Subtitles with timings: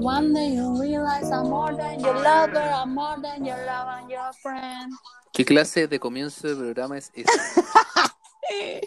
[0.00, 4.10] One day you realize I'm more than your lover, I'm more than your lover and
[4.10, 4.94] your friend.
[5.30, 7.30] ¿Qué clase de comienzo de programa es ese?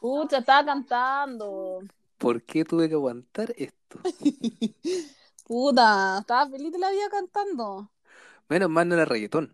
[0.00, 1.80] Pucha, estaba cantando.
[2.16, 3.98] ¿Por qué tuve que aguantar esto?
[5.48, 7.90] Puta, estaba feliz de la vida cantando.
[8.48, 9.52] Menos mal no era reggaetón.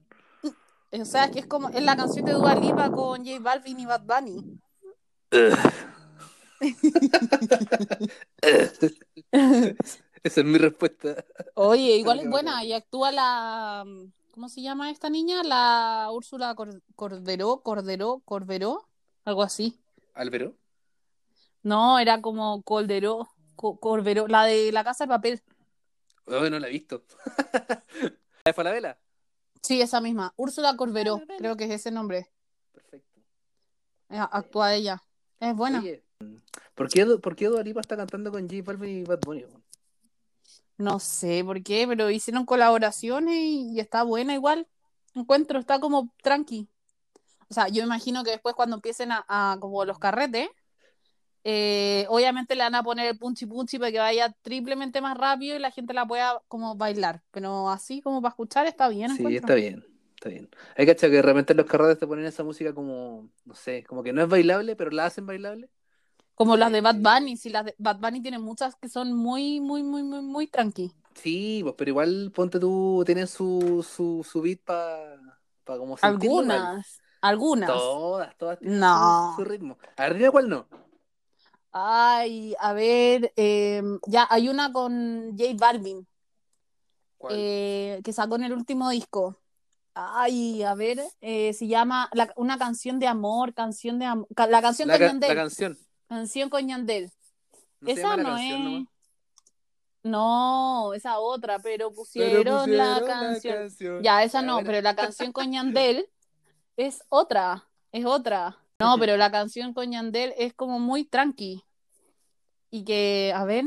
[0.92, 3.80] O sea, es que es como, es la canción de Dua Lipa con J Balvin
[3.80, 4.60] y Bad Bunny.
[10.26, 11.24] Esa es mi respuesta.
[11.54, 13.84] Oye, igual es buena y actúa la,
[14.32, 15.44] ¿cómo se llama esta niña?
[15.44, 18.88] La Úrsula Cor- Corderó, Corderó, Corberó,
[19.24, 19.78] algo así.
[20.14, 20.56] ¿Álvaro?
[21.62, 25.42] No, era como Colderó, Co- Corberó, la de la casa de papel.
[26.26, 27.04] Oh, no la he visto.
[28.44, 28.98] ¿La de Falabella?
[29.62, 30.32] Sí, esa misma.
[30.36, 32.32] Úrsula Corberó, creo que es ese nombre.
[32.72, 33.20] Perfecto.
[34.10, 35.00] Eh, Actúa ella.
[35.38, 35.78] Es buena.
[35.78, 36.02] Oye,
[36.74, 39.44] ¿por qué, ¿por qué Dua Lipa está cantando con J Balvin y Bad Bunny?
[40.78, 44.68] No sé por qué, pero hicieron colaboraciones y, y está buena igual.
[45.14, 46.68] Encuentro, está como tranqui.
[47.50, 50.48] O sea, yo imagino que después cuando empiecen a, a como los carretes,
[51.44, 55.56] eh, obviamente le van a poner el punchi punchi para que vaya triplemente más rápido
[55.56, 57.22] y la gente la pueda como bailar.
[57.30, 59.48] Pero así como para escuchar está bien, Sí, encuentro.
[59.48, 59.84] está bien.
[60.14, 60.50] Está bien.
[60.76, 61.18] Hay que que
[61.52, 64.74] en los carretes te ponen esa música como, no sé, como que no es bailable,
[64.76, 65.68] pero la hacen bailable.
[66.36, 69.58] Como las de Bad Bunny, si las de Bad Bunny tiene muchas que son muy,
[69.58, 70.92] muy, muy, muy, muy tranqui.
[71.14, 75.16] Sí, pues, pero igual ponte tú, tienen su, su, su beat para
[75.64, 75.96] pa como.
[76.02, 77.66] Algunas, algunas.
[77.68, 79.34] Todas, todas tienen No.
[79.34, 79.78] su, su ritmo.
[79.96, 80.68] A ver, dime cuál no.
[81.72, 86.06] Ay, a ver, eh, ya hay una con J Balvin
[87.16, 87.34] ¿Cuál?
[87.34, 89.40] eh, que sacó en el último disco.
[89.94, 94.60] Ay, a ver, eh, se llama la- una canción de amor, canción de amor, la
[94.60, 95.78] canción la, ca- Yandel, la canción.
[96.08, 97.12] Canción con Yandel.
[97.80, 98.88] No esa no es, nomás.
[100.02, 103.54] no, esa otra, pero Pero pusieron, la canción.
[103.54, 104.02] canción.
[104.02, 106.08] Ya, esa no, pero la canción con Yandel
[106.76, 108.58] es otra, es otra.
[108.78, 111.62] No, pero la canción con Yandel es como muy tranqui.
[112.70, 113.64] Y que, a ver.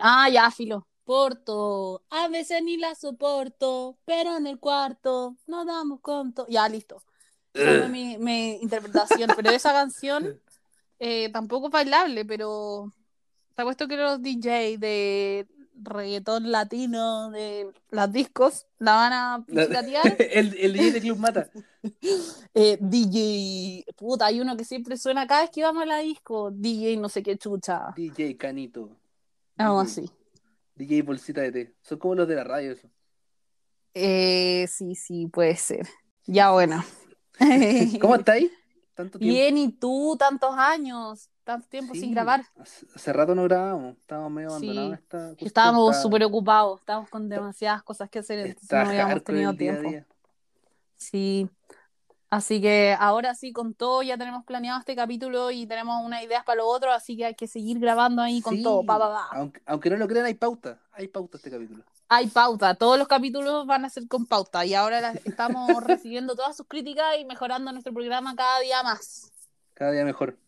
[0.00, 0.86] Ah, ya, filo.
[1.04, 6.46] Porto, a veces ni la soporto, pero en el cuarto nos damos conto.
[6.48, 7.02] Ya, listo.
[7.54, 10.40] Esa fue mi, mi interpretación, pero esa canción
[10.98, 12.92] eh, tampoco es bailable, pero
[13.54, 15.46] te apuesto que los DJ de
[15.82, 20.16] reggaetón latino, de las discos, la van a piratear.
[20.18, 21.50] el, el DJ de Club Mata.
[22.54, 26.50] Eh, DJ, puta, hay uno que siempre suena cada vez que vamos a la disco,
[26.50, 28.96] DJ no sé qué chucha, DJ Canito.
[29.58, 29.90] algo DJ.
[29.90, 30.10] así.
[30.76, 31.74] DJ Bolsita de té.
[31.82, 32.88] Son como los de la radio, eso.
[33.92, 35.86] Eh, sí, sí, puede ser.
[36.26, 36.82] Ya bueno.
[38.00, 38.50] ¿Cómo estáis?
[38.94, 39.34] Tanto tiempo.
[39.34, 40.16] Bien, ¿y tú?
[40.18, 42.44] Tantos años, tanto tiempo Sí, sin grabar.
[42.94, 43.96] Hace, rato no grabábamos.
[43.96, 44.54] Estábamos medio Sí.
[44.68, 44.98] abandonados.
[45.00, 49.24] Esta cuestión Estábamos está- súper ocupados, estábamos con demasiadas cosas que hacer, entonces no habíamos
[49.24, 49.90] tenido día tiempo.
[49.90, 50.06] día.
[50.96, 51.48] Sí.
[52.30, 56.42] Así que ahora sí, con todo, ya tenemos planeado este capítulo y tenemos unas ideas
[56.44, 58.84] para lo otro, así que hay que seguir grabando ahí con Sí, todo.
[58.84, 59.28] Pa, pa, pa.
[59.38, 60.80] Aunque, aunque no lo crean, hay pauta.
[60.92, 61.84] Hay pauta este capítulo.
[62.16, 66.36] Hay pauta, todos los capítulos van a ser con pauta y ahora la- estamos recibiendo
[66.36, 69.32] todas sus críticas y mejorando nuestro programa cada día más.
[69.74, 70.38] Cada día mejor.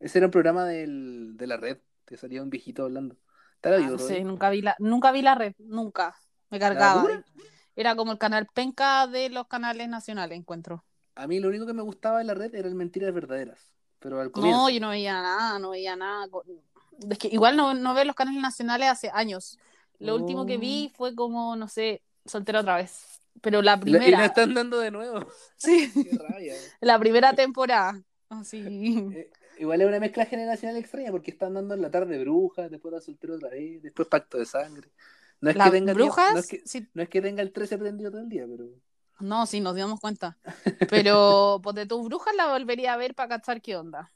[0.00, 1.78] Ese era un programa del, de la red.
[2.04, 3.16] Que salía un viejito hablando.
[3.54, 4.24] ¿Estará Ah, vivo no sé, todavía?
[4.24, 6.16] nunca vi la, nunca vi la red, nunca.
[6.50, 7.06] Me cargaba.
[7.76, 10.84] Era como el canal penca de los canales nacionales, encuentro.
[11.14, 13.72] A mí lo único que me gustaba de la red eran mentiras verdaderas.
[14.00, 14.58] Pero al comienzo.
[14.58, 16.26] No, yo no veía nada, no veía nada.
[17.08, 19.58] Es que igual no, no veo los canales nacionales hace años.
[20.06, 23.20] Lo último que vi fue como, no sé, soltera otra vez.
[23.40, 25.26] Pero la la- primera, Y la están dando de nuevo.
[25.56, 26.54] sí, Qué rabia.
[26.80, 28.00] la primera temporada.
[28.28, 28.60] Así.
[29.14, 32.92] Eh, igual es una mezcla generacional extraña porque están dando en la tarde brujas, después
[32.92, 34.88] da soltero otra vez, después pacto de sangre.
[35.40, 37.42] No es Las que tenga brujas, tiempo- no, es que, sí, no es que tenga
[37.42, 38.68] el 13 prendido todo el día, pero
[39.20, 40.38] no, sí, nos dimos cuenta.
[40.90, 44.12] Pero, pues de tus brujas la volvería a ver para cachar qué onda.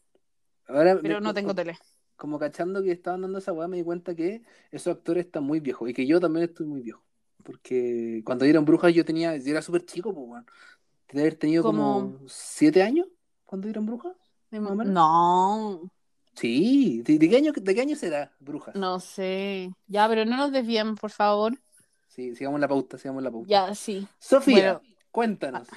[0.67, 1.79] ahora Pero me- no tengo tele.
[2.17, 5.61] Como cachando que estaban dando esa weá me di cuenta que esos actores están muy
[5.61, 7.03] viejos y que yo también estoy muy viejo.
[7.45, 10.47] Porque cuando dieron brujas yo tenía, yo era súper chico, pues weón.
[11.13, 13.07] De haber tenido como Como- siete años
[13.45, 14.17] cuando dieron brujas.
[14.51, 15.91] No,
[16.35, 18.75] Sí, ¿de, de qué año, de qué año será brujas?
[18.75, 19.71] no sé.
[19.87, 21.55] Ya, pero no nos desviemos, por favor.
[22.09, 23.49] Sí, sigamos la pauta, sigamos la pauta.
[23.49, 24.07] Ya, sí.
[24.19, 24.97] Sofía, Bueno.
[25.11, 25.69] cuéntanos,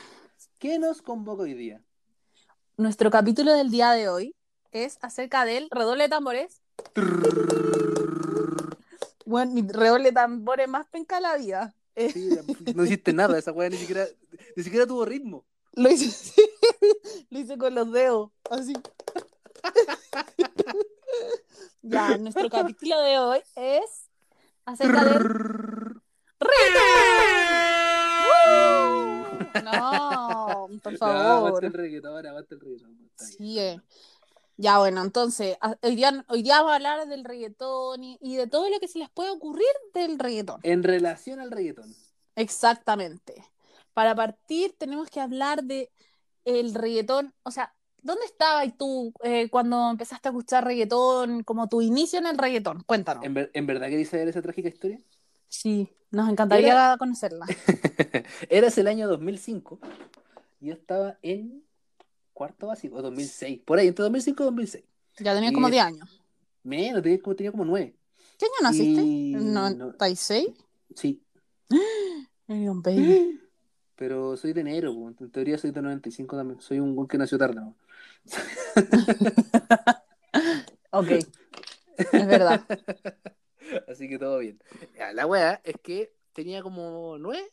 [0.57, 1.81] ¿qué nos convoca hoy día?
[2.77, 4.35] Nuestro capítulo del día de hoy
[4.71, 6.61] es acerca del redoble de tambores.
[9.25, 11.73] Bueno, mi redoble de tambores más penca de la vida.
[11.95, 12.29] Eh, Sí,
[12.75, 14.05] no hiciste nada, esa weá ni siquiera,
[14.55, 15.45] ni siquiera tuvo ritmo.
[15.73, 16.33] lo, hice,
[17.29, 18.73] lo hice con los dedos, así.
[21.81, 24.09] Ya, nuestro capítulo de hoy es
[24.65, 25.23] acerca del.
[29.63, 31.65] No, por favor.
[31.65, 33.09] el reggaetón, aguanta el reggaetón.
[33.17, 33.83] está bien.
[34.61, 38.35] Ya, bueno, entonces, a- hoy día, hoy día vamos a hablar del reggaetón y, y
[38.35, 40.59] de todo lo que se les puede ocurrir del reggaetón.
[40.63, 41.95] En relación al reggaetón.
[42.35, 43.41] Exactamente.
[43.93, 45.89] Para partir, tenemos que hablar de
[46.43, 47.33] el reggaetón.
[47.43, 51.43] O sea, ¿dónde estabas tú eh, cuando empezaste a escuchar reggaetón?
[51.43, 52.83] Como tu inicio en el reggaetón.
[52.83, 53.23] Cuéntanos.
[53.23, 54.99] ¿En, ver- en verdad queréis saber esa trágica historia?
[55.47, 57.45] Sí, nos encantaría Era- conocerla.
[58.49, 59.79] Eras el año 2005.
[60.59, 61.63] Yo estaba en
[62.39, 63.59] cuarto básico, o 2006.
[63.65, 64.83] Por ahí, entre 2005 y 2006.
[65.19, 66.21] Ya tenía Y- como 10 años.
[66.63, 67.93] Menos, tenía como, tenía como 9.
[68.37, 69.01] ¿Qué año naciste?
[69.01, 69.69] Y- ¿En no.
[69.69, 70.47] 96?
[70.95, 71.21] Sí.
[72.47, 73.41] Era un baby.
[73.97, 75.09] Pero soy de enero, po.
[75.09, 76.61] en teoría soy de 95 también.
[76.61, 77.55] Soy un güey que nació tarde.
[77.59, 77.75] ¿no?
[80.91, 81.09] Ok.
[81.97, 82.63] Es verdad.
[83.87, 84.59] Así que todo bien.
[84.97, 87.47] Ya, la weá es que tenía como nueve.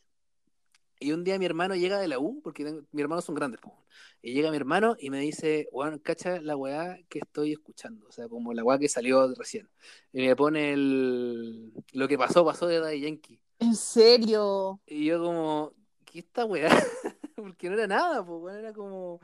[0.99, 3.61] Y un día mi hermano llega de la U, porque tengo- mis hermanos son grandes.
[3.61, 3.85] po.
[4.21, 8.07] Y llega mi hermano y me dice, weón, cacha la weá que estoy escuchando.
[8.07, 9.69] O sea, como la weá que salió recién.
[10.11, 11.71] Y me pone el...
[11.93, 13.39] Lo que pasó, pasó de Daddy Yankee.
[13.59, 14.81] En serio.
[14.85, 15.73] Y yo como,
[16.05, 16.69] ¿qué esta weá?
[17.35, 19.19] Porque no era nada, pues, weón, era como,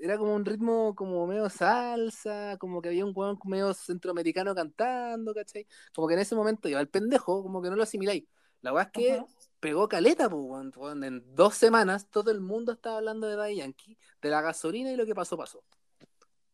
[0.00, 5.34] era como un ritmo como medio salsa, como que había un weón medio centroamericano cantando,
[5.34, 5.66] ¿cachai?
[5.94, 8.24] Como que en ese momento iba el pendejo, como que no lo asimiláis.
[8.62, 9.22] La weá es que.
[9.60, 10.64] Pegó caleta, pues,
[11.02, 14.96] en dos semanas todo el mundo estaba hablando de Daddy Yankee, de la gasolina y
[14.96, 15.62] lo que pasó, pasó.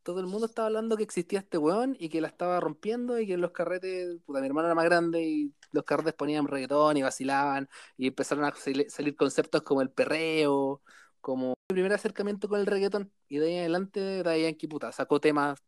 [0.03, 3.27] Todo el mundo estaba hablando que existía este weón y que la estaba rompiendo y
[3.27, 6.97] que en los carretes, puta, mi hermano era más grande y los carretes ponían reggaetón
[6.97, 10.81] y vacilaban y empezaron a sali- salir conceptos como el perreo,
[11.21, 13.13] como el primer acercamiento con el reggaetón.
[13.29, 15.59] Y de ahí en adelante, Daddy Yankee, puta, sacó temas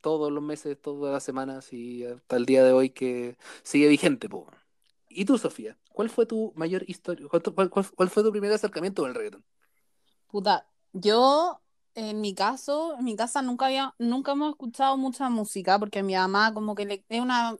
[0.00, 4.28] todos los meses, todas las semanas y hasta el día de hoy que sigue vigente,
[4.28, 4.48] po.
[5.08, 5.78] ¿Y tú, Sofía?
[5.96, 7.26] ¿Cuál fue tu mayor historia?
[7.30, 9.42] ¿Cuál, cuál- cuál- cuál fue tu primer acercamiento con el reggaetón?
[10.28, 11.62] Puta, yo
[11.94, 16.12] en mi caso, en mi casa nunca había, nunca hemos escuchado mucha música porque mi
[16.14, 17.56] mamá como que le, es una,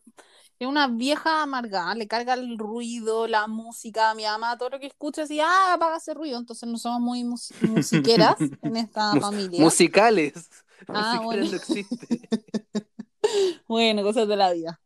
[0.58, 4.88] es una vieja amargada, le carga el ruido, la música, mi mamá todo lo que
[4.88, 9.22] escucha así, ah, apaga ese ruido, entonces no somos muy mus- musiqueras en esta Mus-
[9.22, 9.62] familia.
[9.62, 10.34] Musicales.
[10.88, 11.50] Ah, Musicales bueno.
[11.52, 12.28] no existe.
[13.66, 14.78] Bueno, cosas de la vida.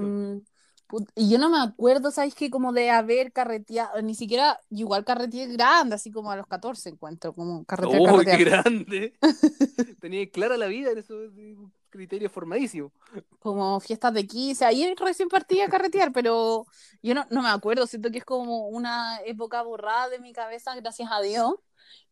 [0.00, 0.14] Put-
[1.14, 2.50] y yo no me acuerdo, ¿sabes qué?
[2.50, 7.32] Como de haber carreteado, ni siquiera, igual carreteé grande, así como a los 14 encuentro,
[7.32, 9.14] como carretear, ¡Oh, qué grande!
[10.00, 11.14] Tenía clara la vida, en eso
[11.90, 12.92] criterio formadísimo.
[13.38, 16.66] como fiestas de 15, ahí recién partí a carretear, pero
[17.02, 20.74] yo no, no me acuerdo, siento que es como una época borrada de mi cabeza,
[20.74, 21.54] gracias a Dios.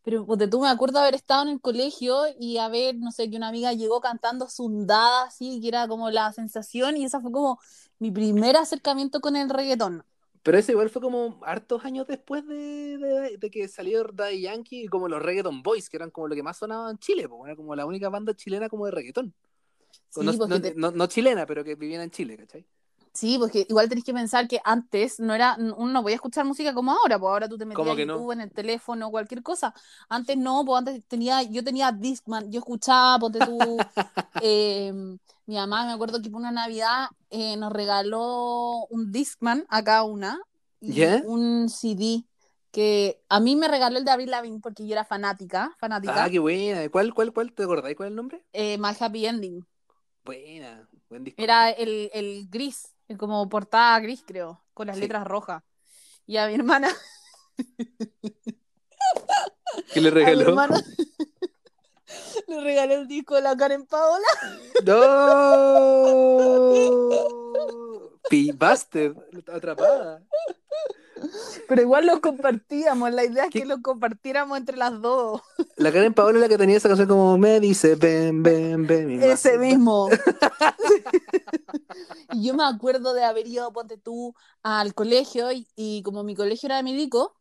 [0.03, 3.49] Pero tú me acuerdo haber estado en el colegio y haber, no sé, que una
[3.49, 7.59] amiga llegó cantando Sundada, así, que era como la sensación, y esa fue como
[7.99, 10.05] mi primer acercamiento con el reggaetón.
[10.43, 14.85] Pero ese igual fue como hartos años después de, de- de que salió Daddy Yankee
[14.85, 17.43] y como los Reggaeton Boys, que eran como lo que más sonaba en Chile, pues,
[17.47, 19.35] era como la única banda chilena como de reggaetón.
[20.25, 22.67] No, porque no- te- no- chilena, pero que vivían en Chile, ¿cachai?
[23.13, 26.75] Sí, porque igual tenés que pensar que antes no era, uno no podía escuchar música
[26.75, 28.19] como ahora, pues ahora tú te metías ¿Cómo a que no?
[28.19, 29.73] YouTube en el teléfono cualquier cosa.
[30.11, 33.87] Antes no, pues antes tenía, yo tenía Discman, yo escuchaba, ponte tú,
[34.43, 34.93] eh,
[35.47, 40.03] mi mamá me acuerdo que por una Navidad eh, nos regaló un Discman a cada
[40.03, 40.39] una
[40.81, 41.23] y ¿Ya?
[41.23, 42.25] un CD
[42.71, 46.29] que a mí me regaló el de Avril Lavigne porque yo era fanática, fanática, Ah,
[46.31, 46.89] qué buena.
[46.91, 47.53] ¿Cuál, cuál, cuál?
[47.53, 48.45] ¿Te acordáis cuál es el nombre?
[48.53, 49.65] eh, My Happy Ending.
[50.27, 51.41] Buena, buen disco.
[51.41, 55.03] Era el, el gris, como portada gris, creo, con las Sí.
[55.03, 55.63] letras rojas.
[56.27, 56.89] Y a mi hermana,
[59.93, 60.41] ¿Qué le a mi regaló?
[60.49, 60.83] hermana
[62.49, 64.27] le regalé el disco de la Karen Paola.
[64.85, 65.01] ¡No!
[68.29, 69.15] P-Buster,
[69.53, 70.23] atrapada.
[71.69, 73.13] Pero igual lo compartíamos.
[73.13, 73.61] La idea es ¿Qué?
[73.61, 75.41] que lo compartiéramos entre las dos.
[75.77, 79.07] La Karen Paola es la que tenía esa canción como me dice, ven, ven, ven.
[79.07, 79.67] mi Ese madre".
[79.69, 80.09] mismo.
[82.33, 86.35] y yo me acuerdo de haber ido, ponte tú, al colegio y, y como mi
[86.35, 87.37] colegio era de médico,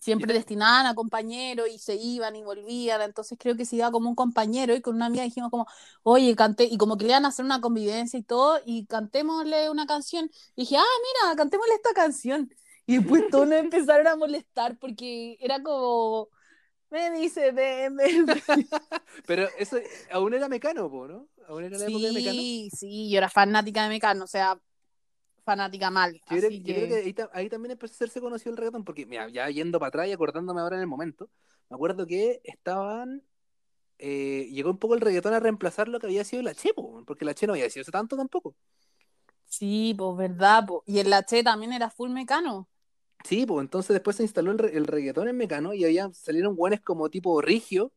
[0.00, 3.02] siempre destinaban a compañeros y se iban y volvían.
[3.02, 5.66] Entonces creo que se iba como un compañero y con una amiga dijimos como,
[6.02, 9.70] oye, canté, y como que le iban a hacer una convivencia y todo, y cantémosle
[9.70, 10.30] una canción.
[10.56, 10.82] Y dije, ah,
[11.24, 12.50] mira, cantémosle esta canción.
[12.90, 16.28] Y después todos nos empezaron a molestar porque era como,
[16.90, 17.96] me dice, ven.
[19.28, 19.78] Pero eso
[20.10, 21.28] aún era Mecano, po, ¿no?
[21.46, 22.40] Aún era la época de Mecano.
[22.40, 24.60] Sí, sí, yo era fanática de Mecano, o sea,
[25.44, 26.14] fanática mal.
[26.14, 28.56] Yo creo, así yo creo que ahí, ta- ahí también empezó a hacerse conocido el
[28.56, 31.30] reggaetón, porque mira, ya yendo para atrás y acordándome ahora en el momento,
[31.68, 33.22] me acuerdo que estaban
[33.98, 37.04] eh, llegó un poco el reggaetón a reemplazar lo que había sido la Che, po,
[37.06, 38.56] porque la Che no había sido tanto tampoco.
[39.44, 40.82] Sí, pues verdad, po.
[40.86, 42.69] y el H también era full mecano.
[43.24, 46.56] Sí, pues entonces después se instaló el, re- el reggaetón en Mecano y había, salieron
[46.56, 47.92] guanes como tipo Rigio,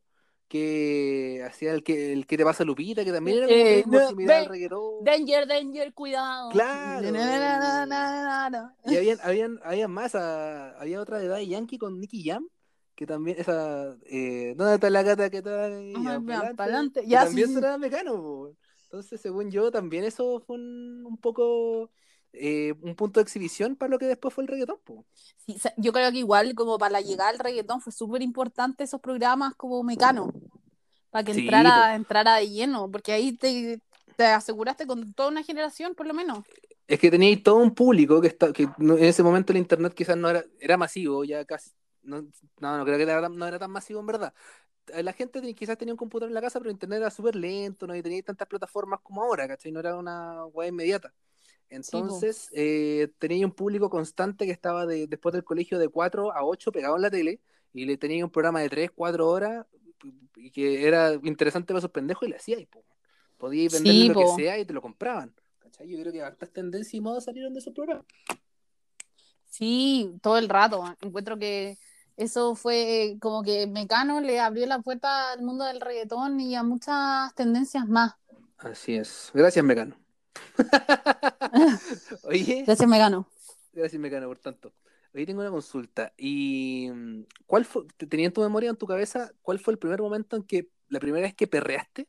[0.48, 3.98] que hacía el que, el que te pasa Lupita, que también era como Eh, ritmo
[3.98, 5.04] no, similar al reggaetón.
[5.04, 6.50] Danger, danger, cuidado.
[6.50, 8.74] Claro, Na, na, na.
[8.86, 12.48] Y habían, habían, habían más, ah, había otra de Daddy Yankee con Nicky Jam,
[12.94, 15.94] que también, esa, eh, ¿dónde está la gata que está ahí?
[15.96, 16.20] Ah,
[16.56, 17.00] pa'lante?
[17.08, 17.60] Que sí, también sí.
[17.80, 18.56] mecano, po.
[18.84, 21.90] Entonces, según yo, también eso fue un, un poco
[22.34, 25.06] eh, un punto de exhibición para lo que después fue el reggaetón, po.
[25.46, 29.00] Sí, yo creo que igual como para la llegada al reggaetón fue súper importante esos
[29.00, 30.34] programas como Mecano,
[31.10, 33.80] para que Sí, entrara, entrara de lleno, porque ahí te,
[34.16, 36.44] te aseguraste con toda una generación por lo menos.
[36.86, 40.16] Es que teníais todo un público que, está, que en ese momento el internet quizás
[40.18, 41.70] no era, era masivo, ya casi,
[42.02, 42.22] no,
[42.60, 44.34] no, no creo que era, no era tan masivo en verdad.
[44.88, 47.86] Eh, La gente quizás tenía un computador en la casa, pero internet era súper lento,
[47.86, 49.72] no y tenía tantas plataformas como ahora, ¿cachai?
[49.72, 51.14] No era una web inmediata.
[51.70, 56.44] Entonces, eh, tenía un público constante que estaba de, después del colegio de 4 a
[56.44, 57.40] 8 pegado en la tele
[57.72, 59.66] y le tenía un programa de 3, 4 horas
[60.36, 62.84] y que era interesante para esos pendejos y le hacía y po.
[63.38, 65.34] Podíais Sí, lo que sea y te lo compraban.
[65.58, 65.88] ¿cachai?
[65.88, 68.06] Yo creo que hartas tendencias y modas salieron de esos programas.
[69.46, 70.84] Sí, todo el rato.
[71.00, 71.78] Encuentro que
[72.16, 76.62] eso fue como que Mecano le abrió la puerta al mundo del reggaetón y a
[76.62, 78.14] muchas tendencias más.
[78.58, 79.30] Así es.
[79.34, 79.96] Gracias, Mecano.
[82.24, 83.26] Oye, Gracias, Mecano.
[83.72, 84.72] gracias, Mecano, por tanto.
[85.14, 86.12] Oye, tengo una consulta.
[86.16, 89.78] ¿Y mm, cuál fue, te- tenía en tu memoria, en tu cabeza, cuál fue el
[89.78, 92.08] primer momento en que, la primera vez que perreaste?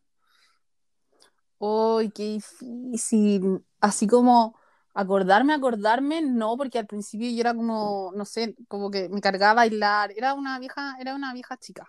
[1.60, 3.66] ¡Ay, qué difícil!
[3.80, 4.58] Así como
[4.94, 9.52] acordarme, acordarme, no, porque al principio yo era como, no sé, como que me cargaba
[9.52, 10.12] a bailar.
[10.16, 11.88] Era una vieja, era una vieja chica.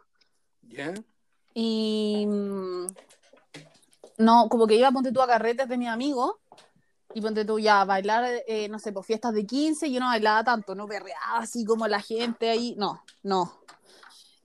[0.62, 0.94] ¿Ya?
[1.54, 2.86] Y mm,
[4.18, 6.34] no, como que iba, ponte tú a carretes de mis amigos.
[7.14, 10.06] Y ponte tú ya a bailar, eh, no sé, pues fiestas de 15, yo no
[10.06, 13.60] bailaba tanto, no perreaba así como la gente ahí, no, no.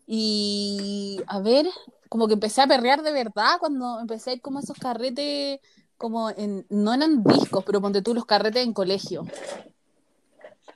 [0.08, 1.68] Y a ver,
[2.08, 5.60] como que empecé a perrear de verdad cuando empecé a ir como a esos carretes,
[5.98, 9.25] como en, no eran discos, pero ponte tú los carretes en colegio.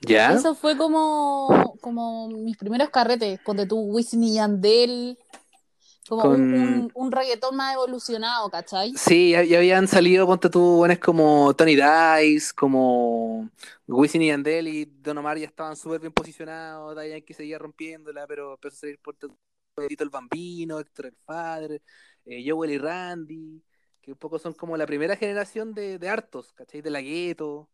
[0.01, 0.33] ¿Ya?
[0.33, 5.17] Eso fue como, como mis primeros carretes, ponte tú Wisin y Yandel,
[6.07, 8.97] como un, Con- un, un reggaetón más evolucionado, ¿cachai?
[8.97, 13.49] Sí, ya, ya habían salido, ponte tú, buenos como Tony Dice, como
[13.87, 18.25] Wisin y Yandel y Don Omar ya estaban súper bien posicionados, Daddy Yankee seguía rompiéndola,
[18.25, 21.81] pero empezó a salir por Tito el Bambino, Héctor el Padre,
[22.25, 23.63] eh, Joel y Randy,
[24.01, 26.81] que un poco son como la primera generación de, de hartos, ¿cachai?
[26.81, 27.69] De la gueto,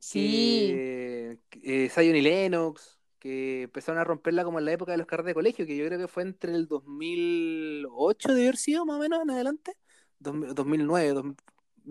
[0.00, 4.90] Sí, que, que, eh, Zion y Lennox, que empezaron a romperla como en la época
[4.90, 8.56] de los carretes de colegio, que yo creo que fue entre el 2008 de haber
[8.56, 9.76] sido más o menos en adelante,
[10.18, 11.12] 2000 2009.
[11.12, 11.36] 2000.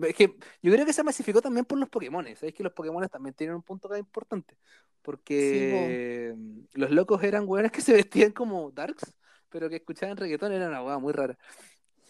[0.02, 2.26] Es que yo creo que se masificó también por los Pokémon.
[2.36, 4.58] Sabéis que los Pokémon también tienen un punto acá importante,
[5.00, 6.36] porque
[6.74, 9.16] los locos eran hueones que se vestían como darks,
[9.48, 11.38] pero que escuchaban reggaetón, era una hueá muy rara.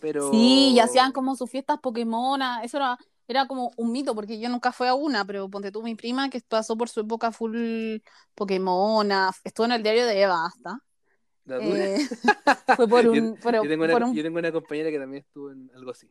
[0.00, 0.32] Pero...
[0.32, 2.98] sí, y hacían como sus fiestas Pokémon, eso era,
[3.28, 6.28] era como un mito, porque yo nunca fui a una, pero ponte tú mi prima
[6.30, 7.98] que pasó por su época full
[8.34, 9.08] Pokémon,
[9.44, 10.78] estuvo en el diario de Eva hasta.
[11.44, 11.84] ¿La dura?
[11.84, 12.08] Eh,
[12.76, 14.98] fue por Yo- un, por- yo, tengo una, por un- yo tengo una compañera que
[14.98, 16.08] también estuvo en algo así.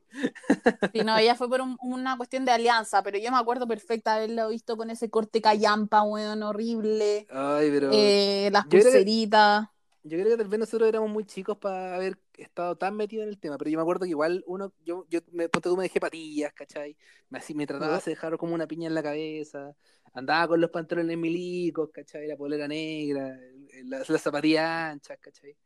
[0.94, 4.16] sí, no, ella fue por un- una cuestión de alianza, pero yo me acuerdo perfecta
[4.16, 9.68] haberlo visto con ese corte callampa, weón, horrible, Ay, pero eh, las yo que- pulseritas.
[10.04, 13.30] Yo creo que tal vez nosotros éramos muy chicos para haber estado tan metidos en
[13.30, 15.84] el tema, pero yo me acuerdo que igual uno, yo, yo me, ponte tú, me
[15.84, 16.98] dejé patillas, ¿cachai?
[17.30, 19.76] Me, así, me trataba de dejar como una piña en la cabeza,
[20.14, 22.28] andaba con los pantalones milicos, ¿cachai?
[22.28, 23.38] La polera negra,
[23.86, 25.58] las, las zapatillas anchas, ¿cachai?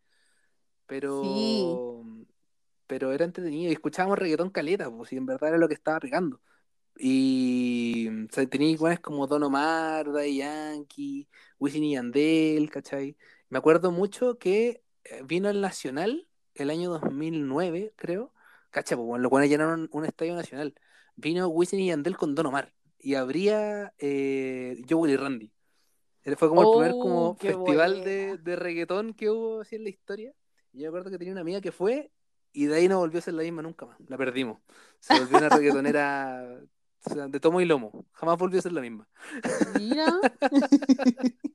[0.85, 2.27] Pero, Sí.
[2.87, 5.99] pero era entretenido y escuchábamos reggaetón caleta, pues, y en verdad era lo que estaba
[5.99, 6.41] pegando.
[6.97, 13.17] Y o sea, tenía iguales como Don Omar, Daddy Yankee, Wisin y Yandel, ¿cachai?
[13.49, 18.33] Me acuerdo mucho que eh, vino el Nacional el año 2009, creo.
[18.71, 18.97] ¿Cachai?
[18.97, 20.73] Pues, bueno, los cuales llenaron un estadio nacional.
[21.15, 22.73] Vino Wisin y Yandel con Don Omar.
[22.99, 25.51] Y habría eh, Joel y Randy.
[26.23, 29.75] Ese Fue como el primer Oh, como qué festival de, de reggaetón que hubo así
[29.75, 30.33] en la historia.
[30.73, 32.11] Y yo me acuerdo que tenía una amiga que fue
[32.51, 33.97] y de ahí no volvió a ser la misma nunca más.
[34.07, 34.59] La perdimos.
[34.99, 36.61] Se volvió una reggaetonera
[37.05, 38.05] o sea, de tomo y lomo.
[38.13, 39.07] Jamás volvió a ser la misma.
[39.77, 40.07] Mira,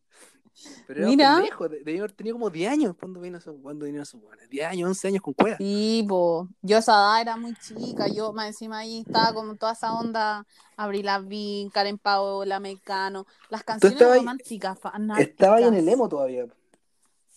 [0.86, 1.30] Pero era Mira.
[1.30, 1.68] un pendejo.
[1.68, 4.88] de- Debía haber tenido como 10 años cuando vino cuando vino eso, bueno, 10 años,
[4.88, 5.56] 11 años con cueva.
[5.56, 6.48] sí, po.
[6.62, 9.94] Yo a esa edad era muy chica, yo más encima ahí estaba como toda esa
[9.94, 15.30] onda, Avril Lavigne, Karen Paola, Mecano, las canciones estabas románticas, fanáticas.
[15.30, 16.46] Estaba ahí en el emo todavía.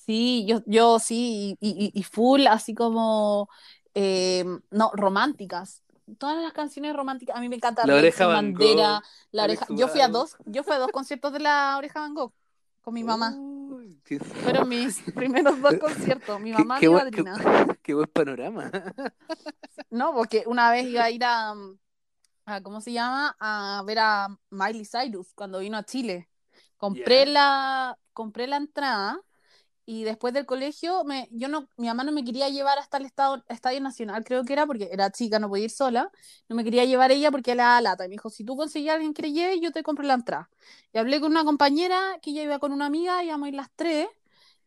[0.06, 3.48] Sí, yo, yo sí, y, y- y full, así como,
[3.94, 5.82] eh, no, románticas.
[6.18, 9.02] Todas las canciones románticas, a mí me encanta La Oreja Nelson Van Gogh,
[9.32, 9.76] La Alex Oreja.
[9.80, 12.34] Yo fui a dos, yo fui a dos conciertos de La Oreja Van Gogh
[12.84, 13.34] con mi mamá.
[13.36, 14.00] Uy,
[14.44, 17.78] Fueron mis primeros dos conciertos, mi mamá qué mi buen- qué- madrina.
[17.82, 18.70] qué buen panorama.
[19.90, 21.54] No, porque una vez iba a ir a,
[22.46, 23.36] a, ¿cómo se llama?
[23.40, 26.30] A ver a Miley Cyrus cuando vino a Chile.
[26.78, 29.20] Compré la, compré la entrada
[29.86, 33.06] y después del colegio, me, yo no, mi mamá no me quería llevar hasta el
[33.06, 36.10] estado, Estadio Nacional, creo que era, porque era chica, no podía ir sola.
[36.48, 38.06] No me quería llevar ella porque era lata.
[38.06, 40.14] Y me dijo, si tú consigues a alguien que le lleve, yo te compro la
[40.14, 40.50] entrada.
[40.94, 43.70] Y hablé con una compañera que ella iba con una amiga, íbamos a ir las
[43.76, 44.08] tres.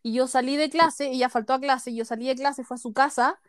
[0.03, 2.77] Y yo salí de clase, ella faltó a clase, y yo salí de clase, fue
[2.77, 3.41] a su casa,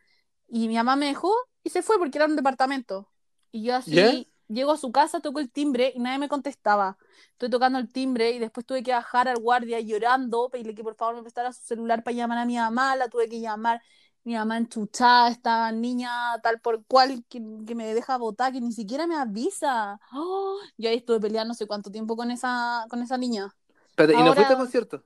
[0.48, 1.34] y mi mamá me dejó
[1.64, 3.10] y se fue porque era un departamento.
[3.52, 4.12] Y yo así ¿Ya?
[4.48, 6.98] Llego a su casa, toco el timbre y nadie me contestaba.
[7.32, 10.96] Estoy tocando el timbre y después tuve que bajar al guardia llorando, pedirle que por
[10.96, 13.82] favor me prestara su celular para llamar a mi mamá, la tuve que llamar.
[14.24, 16.12] Mi mamá enchuchada, esta niña
[16.44, 20.00] tal por cual que, que me deja votar, que ni siquiera me avisa.
[20.12, 20.60] ¡Oh!
[20.78, 23.56] Yo ahí estuve peleando no sé cuánto tiempo con esa, con esa niña.
[23.90, 25.04] Espérate, ¿y no fuiste al concierto?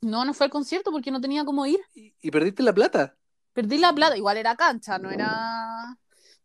[0.00, 1.80] No, no fue al concierto porque no tenía cómo ir.
[1.94, 3.16] ¿Y, y perdiste la plata?
[3.52, 5.96] Perdí la plata, igual era cancha, no era.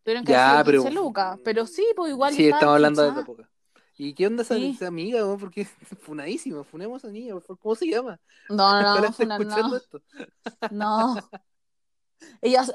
[0.07, 2.33] Tuvieron que Ya, pero- 15 lucas, pero sí, pues igual.
[2.33, 3.49] Sí, estaba estamos hablando de otra época.
[3.97, 4.71] ¿Y qué onda esa, Sí.
[4.73, 5.25] esa amiga?
[5.25, 5.37] weón?
[5.37, 5.69] Porque es
[6.01, 7.57] funadísima, funemos a niña, por.
[7.59, 8.17] ¿cómo se llama?
[8.47, 10.01] No, no, no, esté Funa, escuchando no, esto.
[10.71, 11.15] no.
[12.41, 12.65] Ella,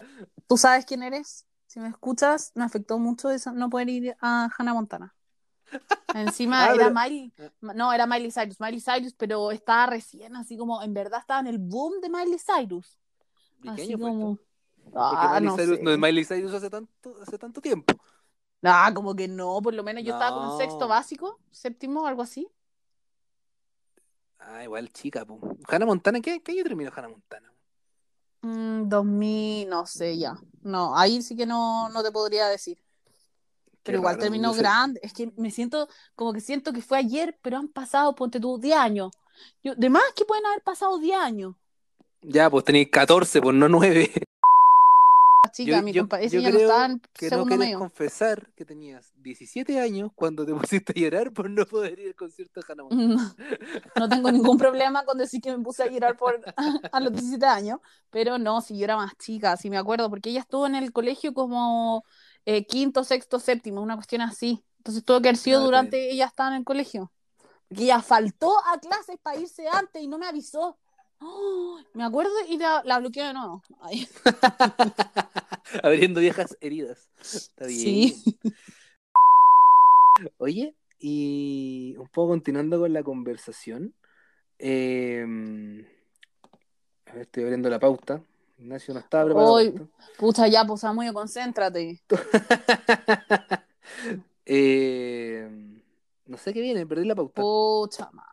[0.47, 1.47] ¿tú sabes quién eres?
[1.67, 5.15] Si me escuchas, me afectó mucho eso, no poder ir a Hannah Montana.
[6.15, 10.59] Encima Ah, era pero- Miley, no, era Miley Cyrus, Miley Cyrus, pero estaba recién, así
[10.59, 12.99] como, en verdad estaba en el boom de Miley Cyrus.
[13.63, 14.45] ¿Y qué Así como, esto?
[14.95, 15.83] Ah, Miley no Cyrus sé.
[15.83, 17.95] no es Miley Cyrus hace tanto, hace tanto tiempo.
[18.63, 22.23] Ah, como que no, por lo menos yo estaba como en sexto básico, séptimo, algo
[22.23, 22.49] así.
[24.39, 25.41] Ah, igual chica, po.
[25.69, 27.53] Hannah Montana, ¿qué, qué año terminó Hannah Montana?
[28.43, 30.35] Mm, 2000, no sé ya.
[30.63, 32.79] No, ahí sí que no, no te podría decir.
[33.83, 35.01] Qué Pero igual raro, terminó grande.
[35.03, 38.59] Es que me siento, como que siento que fue ayer, pero han pasado, ponte tú,
[38.59, 39.11] 10 años.
[39.63, 41.55] Yo, de más que pueden haber pasado 10 años.
[42.23, 44.11] Ya, pues tenéis 14, pues no 9.
[45.53, 47.79] Chica, Yo- mi yo- compañera yo ya no estaba en Que no medio.
[47.79, 52.15] confesar que tenías 17 años cuando te pusiste a llorar por no poder ir al
[52.15, 53.35] concierto de Hannah Montana.
[53.97, 56.41] No, no tengo ningún problema con decir que me puse a llorar por,
[56.93, 60.31] a los 17 años, pero no, si yo era más chica, si me acuerdo, porque
[60.31, 62.05] ella estuvo en el colegio como
[62.47, 64.65] eh, quinto, sexto, séptimo, una cuestión así.
[64.79, 67.13] Entonces tuvo que haber sido Ah, durante ella estaba en el colegio.
[67.69, 70.79] Porque ella faltó a clases para irse antes y no me avisó.
[71.23, 71.79] ¡Oh!
[71.95, 73.63] me acuerdo y la, la bloqueó de nuevo.
[73.81, 74.09] Ay,
[75.83, 77.11] Abriendo viejas heridas.
[77.21, 77.79] Está bien.
[77.79, 78.39] Sí.
[80.39, 83.95] Oye, y un poco continuando con la conversación.
[84.59, 85.25] eh,
[87.07, 88.23] a ver, estoy abriendo la pauta.
[88.59, 89.53] Ignacio no estaba preparado.
[89.53, 89.75] Hoy-.
[90.19, 92.01] Pucha, ya, pues muy concéntrate.
[94.45, 95.49] Eh,
[96.27, 97.41] no sé qué viene, perdí la pauta.
[97.41, 98.32] Pucha madre.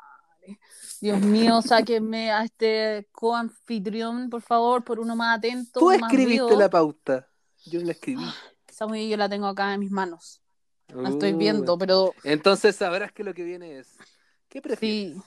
[1.01, 5.79] Dios mío, sáquenme a este coanfitrión, por favor, por uno más atento.
[5.79, 6.49] Tú más escribiste vivo.
[6.55, 7.27] la pauta.
[7.65, 8.25] Yo la escribí.
[8.67, 10.41] Samuel, yo la tengo acá en mis manos.
[10.89, 13.97] La estoy Uh, viendo, pero Entonces sabrás que lo que viene es.
[14.49, 15.07] ¿Qué prefieres?
[15.13, 15.21] sí,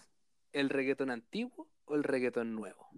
[0.53, 2.89] ¿El reggaetón antiguo o el reggaetón nuevo?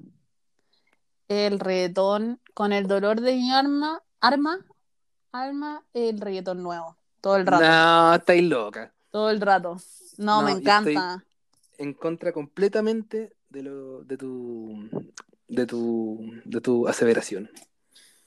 [1.29, 4.65] el reggaetón con el dolor de mi arma, arma,
[5.33, 6.99] alma, el reggaetón nuevo.
[7.21, 8.95] Todo el rato, No, estáis loca.
[9.11, 9.77] todo el rato.
[10.19, 11.25] No, No, me encanta.
[11.79, 14.89] En contra completamente de lo de tu
[15.49, 17.51] de tu de tu aseveración.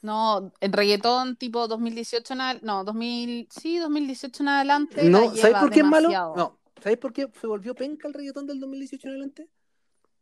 [0.01, 5.03] No, el reggaetón tipo 2018 en no, 2000, sí, 2018 en adelante.
[5.03, 6.09] la No, ¿sabéis por qué es malo?
[6.09, 6.35] demasiado.
[6.35, 9.49] No, ¿sabéis por qué se volvió penca el reggaetón del 2018 en adelante?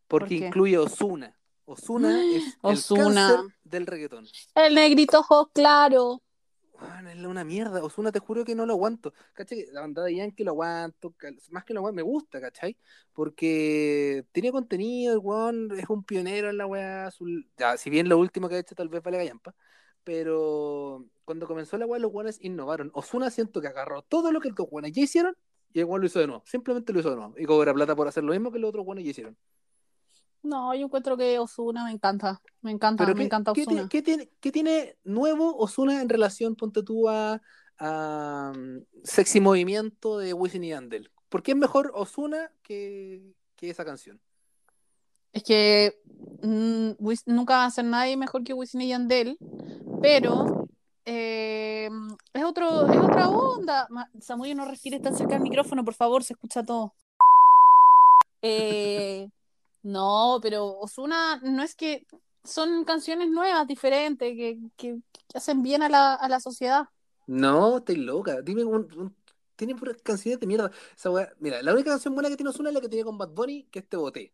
[0.07, 1.35] Porque ¿Por incluye Osuna.
[1.65, 3.29] Osuna es Ozuna.
[3.29, 4.27] el cáncer del reggaetón.
[4.55, 6.21] El negrito ojos claro.
[7.11, 7.83] Es una mierda.
[7.83, 9.13] Osuna, te juro que no lo aguanto.
[9.33, 9.65] ¿Cachai?
[9.71, 11.13] La bandada de Yankee lo aguanto.
[11.49, 12.77] Más que lo aguanto, me gusta, ¿cachai?
[13.13, 17.09] Porque tiene contenido, el weón es un pionero en la weá.
[17.11, 19.55] su- Ya, si bien lo último que ha hecho tal vez vale gallampa.
[20.03, 22.91] Pero cuando comenzó la weá, los weones innovaron.
[22.93, 25.35] Osuna siento que agarró todo lo que los weones ya hicieron
[25.73, 26.43] y el weón lo hizo de nuevo.
[26.45, 27.33] Simplemente lo hizo de nuevo.
[27.37, 29.37] Y cobra plata por hacer lo mismo que los otros weones ya hicieron.
[30.45, 32.41] No, yo encuentro que Osuna me encanta.
[32.61, 33.87] Me encanta, Pero me ¿qué, encanta Osuna.
[33.89, 37.41] qué tiene, qué tiene nuevo Osuna en relación, ponte tú, a,
[37.79, 41.09] a, um, Sexy Movimiento de Wisin y Yandel?
[41.29, 43.21] ¿Por qué es mejor Osuna que,
[43.55, 44.19] que esa canción?
[45.33, 45.97] Es que
[46.43, 49.37] mm, Wis- nunca va a ser nadie mejor que Wisin y Yandel,
[50.01, 50.67] pero
[51.05, 51.89] eh,
[52.33, 53.87] es, otro, es otra onda.
[54.21, 56.93] Samuel, no respires tan cerca del micrófono, por favor, se escucha todo.
[58.47, 59.27] Eh,
[59.85, 62.07] No, pero Osuna no es que
[62.43, 66.85] son canciones nuevas, diferentes, que, que, que hacen bien a la, a la sociedad.
[67.27, 68.41] No, estoy loca.
[68.41, 69.15] Dime un, un-
[69.55, 70.71] tiene puras canciones de mierda.
[70.95, 73.17] Esa weá- Mira, la única canción buena que tiene Ozuna es la que tenía con
[73.17, 74.33] Bad Bunny, que es Te Boté.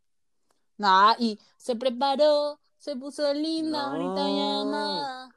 [0.77, 3.93] Nah, y se preparó, se puso linda, No.
[3.95, 5.29] ahorita llama.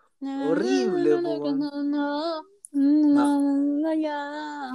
[0.51, 1.21] Horrible.
[1.21, 2.43] No, no,
[2.75, 4.73] no, no, ya.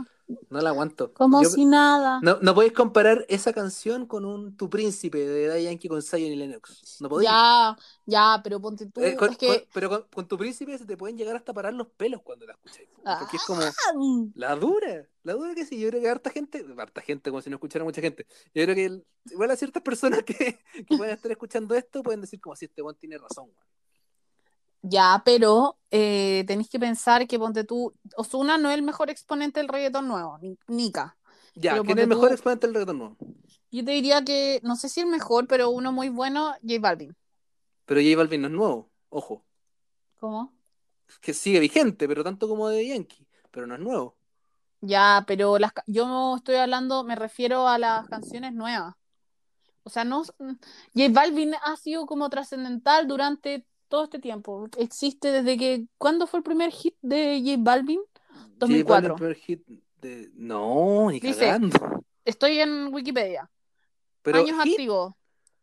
[0.52, 1.12] No la aguanto.
[1.14, 2.20] Como Yo- si nada.
[2.22, 6.32] No, no podéis comparar esa canción con un Tu Príncipe de Daddy Yankee con Zion
[6.32, 7.02] y Lennox.
[7.02, 7.28] No podéis.
[7.32, 9.02] Ya, ya, pero ponte tú.
[9.02, 9.48] Eh, con- es que.
[9.48, 12.46] con- pero con, con Tu Príncipe se te pueden llegar hasta parar los pelos cuando
[12.46, 12.88] la escucháis.
[13.20, 13.74] Porque es como Ah,
[14.36, 15.08] la dura.
[15.24, 15.80] La dura que sí.
[15.80, 18.28] Yo creo que harta gente, harta gente, como si no escuchara mucha gente.
[18.54, 22.40] Yo creo que igual a ciertas personas que, que pueden estar escuchando esto pueden decir
[22.40, 23.46] como si este weón tiene razón.
[23.46, 23.68] weón.
[24.82, 27.94] Ya, pero eh, tenéis que pensar que ponte tú.
[28.16, 31.18] Osuna no es el mejor exponente del reggaetón nuevo, ni- Nika.
[31.56, 33.18] Ya, ¿quién es el mejor tú- exponente del reggaetón nuevo?
[33.72, 37.16] Yo te diría que, no sé si el mejor, pero uno muy bueno, J Balvin.
[37.86, 38.90] Pero J Balvin no es nuevo.
[39.10, 39.44] Ojo.
[40.20, 40.54] ¿Cómo?
[41.22, 43.28] Que sigue vigente, pero tanto como de Yankee.
[43.52, 44.16] Pero no es nuevo.
[44.82, 48.96] Ya, pero las, yo estoy hablando, me refiero a las canciones nuevas.
[49.84, 54.68] O sea, no, J Balvin ha sido como trascendental durante todo este tiempo.
[54.78, 58.00] Existe desde que, ¿cuándo fue el primer hit de J Balvin?
[58.00, 58.86] J 2004.
[58.86, 59.68] Balvin, primer hit
[60.00, 60.32] de...
[60.36, 62.06] No, ni Dice, cagando.
[62.24, 63.50] Estoy en Wikipedia.
[64.22, 65.14] Pero años hit, activos.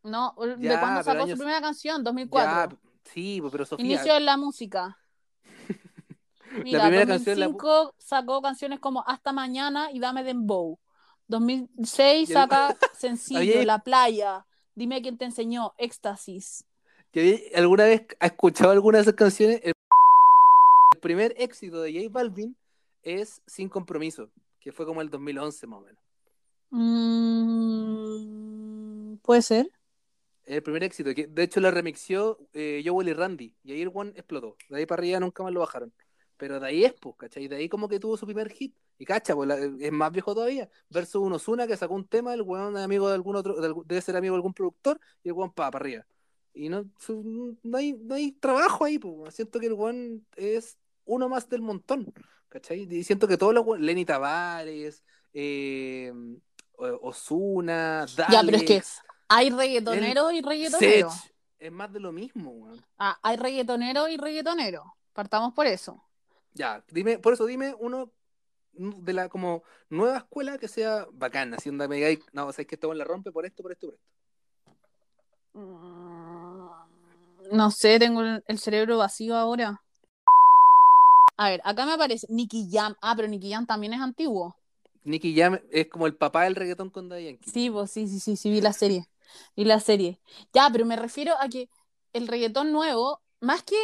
[0.02, 2.78] No, de cuándo sacó años- su primera canción, 2004.
[2.82, 3.86] Ya, sí, pero Sofía.
[3.86, 4.98] Inicio en la música.
[6.64, 10.78] Mira, primera canción la- 2005 sacó canciones como Hasta Mañana y Dame Dembow.
[11.28, 14.46] 2006 Y el- saca Sencillo, La Playa.
[14.74, 16.64] Dime quién te enseñó, Éxtasis.
[17.16, 19.60] ¿Que ¿Alguna vez has escuchado alguna de esas canciones?
[19.62, 19.72] El,
[20.92, 22.54] el primer éxito de J Balvin
[23.02, 25.98] es Sin Compromiso, que fue como el 2011 más o menos.
[28.20, 29.70] Mm, Puede ser.
[30.44, 33.90] El primer éxito, que de hecho la remixió eh, Joel y Randy, y ahí el
[33.94, 34.54] one explotó.
[34.68, 35.94] De ahí para arriba nunca más lo bajaron.
[36.36, 37.48] Pero de ahí es, pues, ¿cachai?
[37.48, 38.74] De ahí como que tuvo su primer hit.
[38.98, 40.68] Y cacha, pues la- es más viejo todavía.
[40.90, 43.72] Versus un Ozuna que sacó un tema, el weón es amigo de algún otro, de
[43.86, 46.06] debe ser amigo de algún productor, y el weón pa, para arriba.
[46.56, 46.86] Y no,
[47.62, 49.34] no, hay, no hay trabajo ahí, pues.
[49.34, 52.12] Siento que el weón es uno más del montón,
[52.48, 52.88] ¿cachai?
[52.90, 56.10] Y siento que todos los Lenny Tavares, eh,
[56.78, 61.10] Ozuna, Ya, pero es que Dalex, Hay reggaetonero y reggaetonero.
[61.10, 62.82] Sech, es más de lo mismo, weón.
[62.98, 64.96] Ah, hay reggaetonero y reggaetonero.
[65.12, 66.02] Partamos por eso.
[66.54, 68.10] Ya, dime, por eso dime uno
[68.72, 72.62] de la como nueva escuela que sea bacana, así onda me digáis, no, o sea,
[72.62, 74.06] es que este weón la rompe por esto, por esto, por esto.
[75.52, 76.15] Mm,
[77.52, 79.82] No sé, tengo el, cerebro vacío ahora.
[81.36, 82.94] A ver, acá me aparece Nicky Jam.
[83.00, 84.56] Ah, pero Nicky Jam también es antiguo.
[85.04, 87.50] Nicky Jam es como el papá del reggaetón con Daddy Yankee.
[87.50, 89.06] Sí, pues sí, sí, sí, sí, vi la serie.
[89.56, 90.18] Vi la serie.
[90.52, 91.68] Ya, pero me refiero a que
[92.12, 93.76] el reggaetón nuevo, más que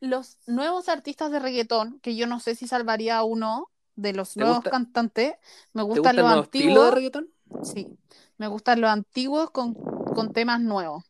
[0.00, 4.34] los nuevos artistas de reggaetón, que yo no sé si salvaría a uno de los
[4.34, 5.34] ¿Te nuevos gusta- cantantes,
[5.72, 6.94] me ¿Te gusta gustan los estilo de antiguos.
[6.94, 7.30] reggaetón?
[7.62, 7.98] Sí,
[8.38, 11.04] me gustan los antiguos con, con temas nuevos.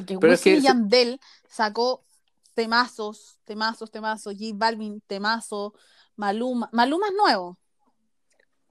[0.00, 2.04] Porque Pero es Wisin que y Yandel sacó
[2.54, 5.74] temazos, temazos, temazos, J Balvin, temazo,
[6.16, 7.58] Maluma, Maluma es nuevo.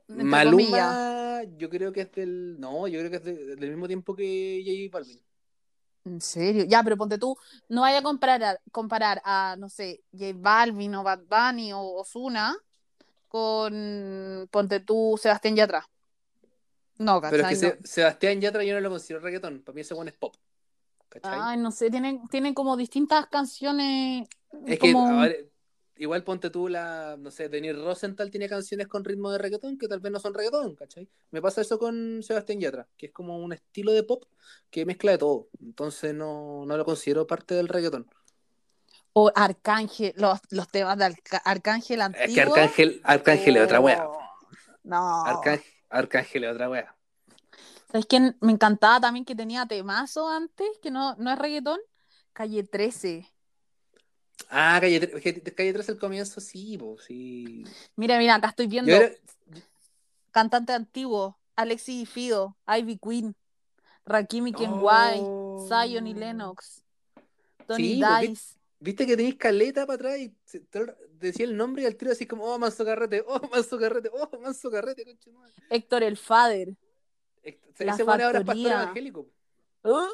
[0.07, 0.71] entre comillas.
[0.95, 2.59] Maluma, yo creo que es del.
[2.59, 5.21] No, yo creo que es de- del mismo tiempo que J Balvin.
[6.05, 6.63] ¿En serio?
[6.65, 7.37] Ya, pero ponte tú,
[7.67, 11.81] no vaya a comparar, a- comparar a, no sé, J Balvin o Bad Bunny o
[11.81, 12.55] Ozuna
[13.27, 15.87] con, ponte tú, Sebastián Yatra.
[16.97, 17.59] No, Pero es ¿cachai?
[17.59, 17.81] que No.
[17.81, 19.61] Se- Sebastián Yatra yo no lo considero reggaetón.
[19.61, 20.35] Para mí ese weón es pop.
[21.09, 21.39] ¿Cachai?
[21.41, 24.27] Ay, no sé, tienen, tienen como distintas canciones.
[24.65, 25.49] Es que, a ver,
[25.97, 29.87] igual ponte tú la, no sé, Denis Rosenthal tiene canciones con ritmo de reggaetón que
[29.87, 31.09] tal vez no son reggaetón, ¿cachai?
[31.31, 34.23] Me pasa eso con Sebastián Yatra, que es como un estilo de pop
[34.69, 35.49] que mezcla de todo.
[35.61, 38.07] Entonces no, no lo considero parte del reggaetón.
[39.13, 42.25] O Arcángel, los, los temas de Arca- Arcángel antiguo.
[42.27, 44.07] Es que Arcángel, Arcángel es otra wea.
[44.07, 44.19] Oh,
[44.83, 45.25] No.
[45.25, 46.95] Arcángel, Arcángel es otra wea.
[47.91, 48.37] ¿Sabes quién?
[48.41, 51.79] Me encantaba también que tenía temazo antes, que no, no es reggaetón.
[52.33, 53.27] Calle 13.
[54.49, 57.63] Ah, Calle 3, que Calle 3 al comienzo, sí, pues, sí.
[57.95, 59.11] Mira, mira, acá estoy viendo era-
[60.31, 63.35] cantante antiguo, Alexis y Fido, Ivy Queen,
[64.05, 65.67] Rakimi Kenway, Oh.
[65.67, 66.83] Zion y Lennox,
[67.67, 68.59] Tony Sí, pues, Dice.
[68.81, 70.33] Viste que tenéis caleta para atrás y
[71.19, 74.39] decía el nombre y al tiro así como, oh, manso carrete, oh, manso carrete, oh,
[74.39, 75.53] manso carrete, conchetumare.
[75.69, 76.69] Héctor el Fader.
[77.43, 79.27] Ese La ese weón ahora es pastor evangélico.
[79.83, 80.07] Uh,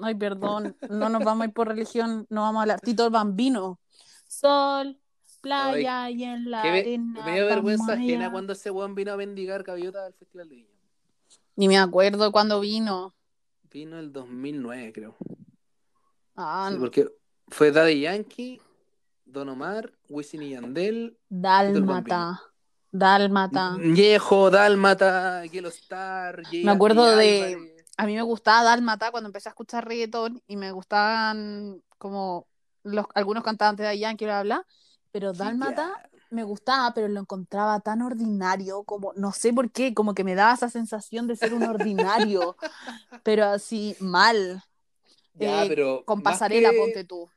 [0.00, 2.80] Ay, perdón, no nos vamos a ir por religión, no vamos a hablar.
[2.80, 3.80] Tito el Bambino.
[4.28, 4.98] Sol,
[5.40, 7.24] playa y en la me, arena.
[7.24, 10.68] me dio vergüenza ajena cuando ese weón vino a mendigar gaviota al Festival de Viña.
[11.56, 13.14] Ni me acuerdo cuando vino.
[13.70, 15.16] Vino el 2009, creo.
[16.36, 16.80] Ah, Sí, no.
[16.80, 17.08] porque
[17.48, 18.60] fue Daddy Yankee,
[19.24, 22.40] Don Omar, Wisin y Yandel, Dálmata.
[22.90, 23.76] Dálmata.
[23.78, 27.84] Viejo, Dálmata, Yellow Star, Me acuerdo de- Álvarez.
[27.96, 32.46] A mí me gustaba Dálmata cuando empecé a escuchar reggaetón y me gustaban como
[32.84, 34.66] los, algunos cantantes de bla, bla, bla,
[35.10, 40.14] pero Dálmata me gustaba, pero lo encontraba tan ordinario, como no sé por qué, como
[40.14, 42.56] que me daba esa sensación de ser un ordinario,
[43.24, 44.62] pero así mal,
[45.34, 47.28] Ya, Eh, pero con pasarela, que- ponte tú.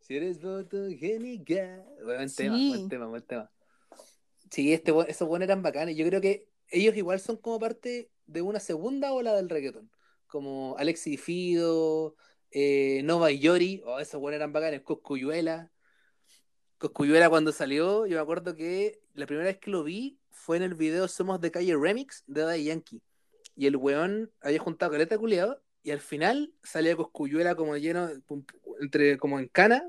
[0.00, 1.84] Si eres fotogénica.
[2.04, 3.50] Buen tema, buen tema, buen tema.
[4.52, 5.96] Sí, este, esos buenos eran bacanes.
[5.96, 9.90] Yo creo que ellos igual son como parte de una segunda ola del reggaetón.
[10.26, 12.16] Como Alexi Fido,
[12.50, 13.82] eh, Nova y Yori.
[13.86, 14.82] Oh, esos buenos eran bacanes.
[14.82, 15.70] Coscuyuela.
[16.76, 20.64] Coscuyuela cuando salió, yo me acuerdo que la primera vez que lo vi fue en
[20.64, 23.00] el video Somos de Calle Remix de Daddy Yankee.
[23.56, 28.10] Y el weón había juntado caleta culiado y al final salía Coscuyuela como lleno,
[28.82, 29.88] entre como en cana,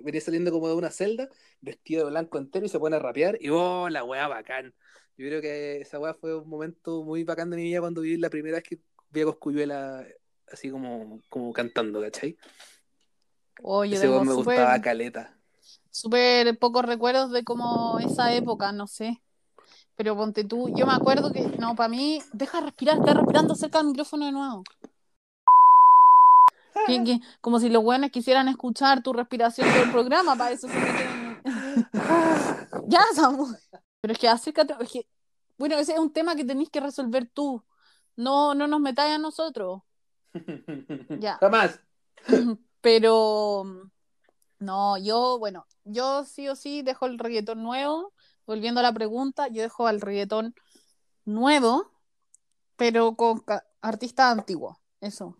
[0.00, 1.28] venía saliendo como de una celda,
[1.60, 4.74] vestido de blanco entero y se pone a rapear y oh, la weá bacán.
[5.16, 8.16] Yo creo que esa weá fue un momento muy bacán de mi vida cuando vi
[8.16, 10.06] la primera vez que vi a Coscuyuela
[10.50, 12.36] así como, como cantando, ¿cachai?
[13.62, 15.36] Oh, yo Ese tengo me gustaba caleta.
[15.90, 19.20] súper pocos recuerdos de como esa época, no sé.
[19.96, 23.54] Pero ponte tú, yo me acuerdo que, no, para mí, deja de respirar, está respirando
[23.54, 24.64] cerca del micrófono de nuevo.
[26.86, 30.68] Que- que- como si los buenos quisieran escuchar tu respiración todo el programa, para eso
[30.68, 31.40] se meten.
[32.88, 33.54] ya, Samu.
[34.00, 35.06] Pero es que acércate, es que,
[35.58, 37.62] bueno, ese es un tema que tenéis que resolver tú.
[38.16, 39.82] No, no nos metáis a nosotros.
[41.20, 41.38] Ya.
[41.38, 41.80] Jamás.
[42.80, 43.90] Pero
[44.58, 48.12] no, yo, bueno, yo sí o sí dejo el reggaetón nuevo.
[48.46, 50.54] Volviendo a la pregunta, yo dejo al reggaetón
[51.24, 51.90] nuevo,
[52.76, 53.44] pero con
[53.80, 54.76] artistas antiguos.
[55.00, 55.36] Eso.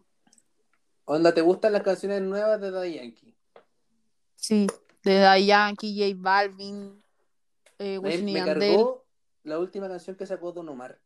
[1.13, 3.35] Onda, ¿te gustan las canciones nuevas de Daddy Yankee?
[4.37, 4.69] Sí.
[5.03, 7.03] De Daddy Yankee, J Balvin,
[7.81, 8.59] eh, Me, Wisin y me Yandel.
[8.77, 9.05] cargó
[9.43, 11.01] la última canción que sacó Don Omar,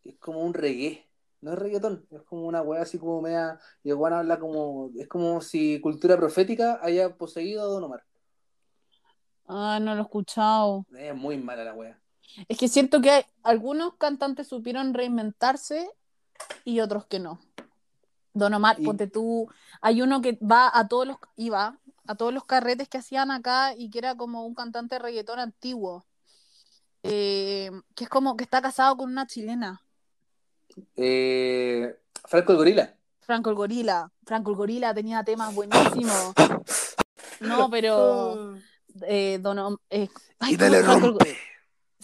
[0.00, 1.06] que es como un reggae.
[1.42, 3.58] No es reggaetón, es como una wea así como media.
[3.84, 4.90] Y weón habla como.
[4.98, 8.02] Es como si cultura profética haya poseído a Don Omar.
[9.46, 10.86] Ah, no lo he escuchado.
[10.96, 12.00] Es muy mala la wea.
[12.48, 15.90] Es que siento que hay- algunos cantantes supieron reinventarse
[16.64, 17.40] y otros que no.
[18.32, 19.48] Don Omar, Y- ponte tú,
[19.80, 23.74] hay uno que va a todos los, iba a todos los carretes que hacían acá
[23.76, 26.04] y que era como un cantante de reggaetón antiguo.
[27.02, 29.82] Eh, que es como que está casado con una chilena,
[30.96, 32.94] Eh, Franco el Gorila.
[33.20, 34.10] Franco el Gorila.
[34.24, 36.34] Franco el Gorila tenía temas buenísimos.
[37.40, 38.54] No, pero
[39.06, 41.38] eh, Don eh, ay, y dale Franco el Go- rompe.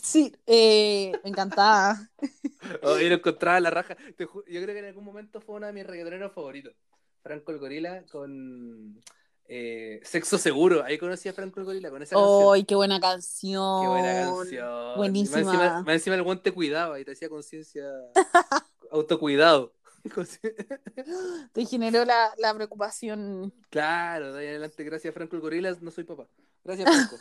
[0.01, 1.99] Sí, eh, me encantaba.
[2.83, 3.97] Oh, yo lo encontraba en la raja.
[4.19, 6.75] Yo creo que en algún momento fue uno de mis reggaetoneros favoritos.
[7.23, 9.01] Franco el Gorila con
[9.47, 10.83] eh, Sexo Seguro.
[10.83, 12.55] Ahí conocí a Franco el Gorila con esa canción.
[12.55, 13.83] ¡Ay, qué buena canción!
[13.83, 14.97] Qué buena canción.
[14.97, 15.41] Buenísima.
[15.41, 17.85] Y Más encima, más encima el buen te cuidaba y te hacía conciencia,
[18.91, 19.73] autocuidado.
[21.53, 23.53] Te generó la, la preocupación.
[23.71, 26.29] claro, de ahí adelante, gracias Franco el Gorila, no soy papá.
[26.65, 27.17] Gracias Franco.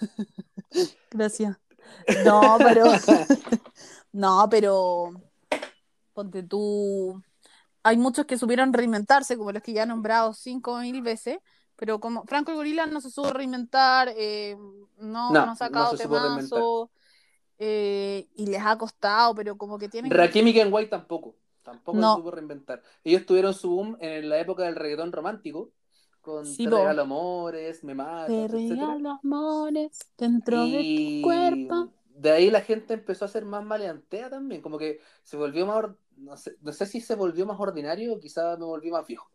[1.12, 1.58] Gracias.
[2.26, 2.86] No, pero.
[4.14, 5.14] no, pero.
[6.14, 7.22] Ponte tú.
[7.84, 11.38] Hay muchos que supieron reinventarse, como los que ya he nombrado cinco mil veces.
[11.78, 14.56] Pero como Franco el Gorila no se supo reinventar, eh,
[14.98, 16.90] no, No, no ha sacado no temazo,
[17.60, 20.12] eh, y les ha costado, pero como que tienen.
[20.12, 21.36] Rakim y Ken White tampoco.
[21.64, 22.14] Tampoco No.
[22.14, 22.82] se supo reinventar.
[23.04, 25.72] Ellos tuvieron su boom en la época del reggaetón romántico.
[26.26, 31.92] Con Sí, Te regalo amores, Me matas, Te regalo amores dentro de Y tu cuerpo.
[32.10, 35.78] de ahí la gente empezó a ser más maleantea también, como que se volvió más,
[35.78, 39.06] or- no sé, no sé si se volvió más ordinario o quizás me volví más
[39.08, 39.32] viejo,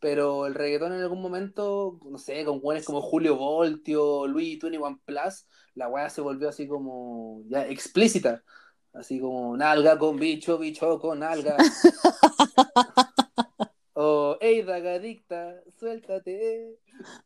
[0.00, 4.78] pero el reggaetón en algún momento, no sé, con güeyes como Julio Voltio, Luis Twenty
[4.78, 8.44] One Plus, la weá se volvió así como ya explícita,
[8.92, 11.70] así como nalga con bicho, bicho con nalga.
[14.48, 16.78] Ey, dagadicta, suéltate.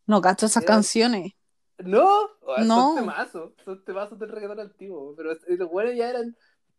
[0.07, 1.33] No cacho esas Era- canciones.
[1.79, 2.07] No,
[2.43, 2.95] oh, No.
[2.95, 6.37] son temazos, son temazos del reggaetón antiguo, pero los buenos ya eran,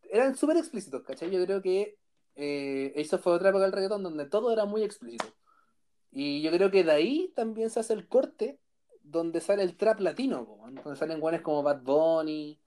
[0.10, 1.30] eran súper explícitos, ¿cachai?
[1.32, 1.98] Yo creo que
[2.36, 5.26] eh, eso fue otra época del reggaetón donde todo era muy explícito.
[6.12, 8.60] Y yo creo que de ahí también se hace el corte
[9.02, 12.60] donde sale el trap latino, po, donde salen guanes como Bad Bunny,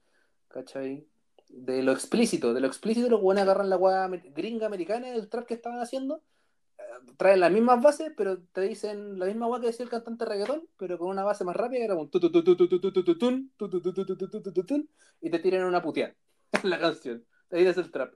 [0.47, 1.07] ¿cachai?
[1.49, 5.45] De lo explícito, de lo explícito los guanes agarran la guada gringa americana del trap
[5.47, 6.21] que estaban haciendo, eh,
[7.17, 10.63] traen las mismas bases, pero te dicen la misma guay que decía el cantante reggaetón,
[10.77, 12.09] pero con una base más rápida, que era un
[15.21, 16.15] y te tiran una puteada
[16.63, 17.25] en la canción.
[17.51, 18.13] Ahí es el trap.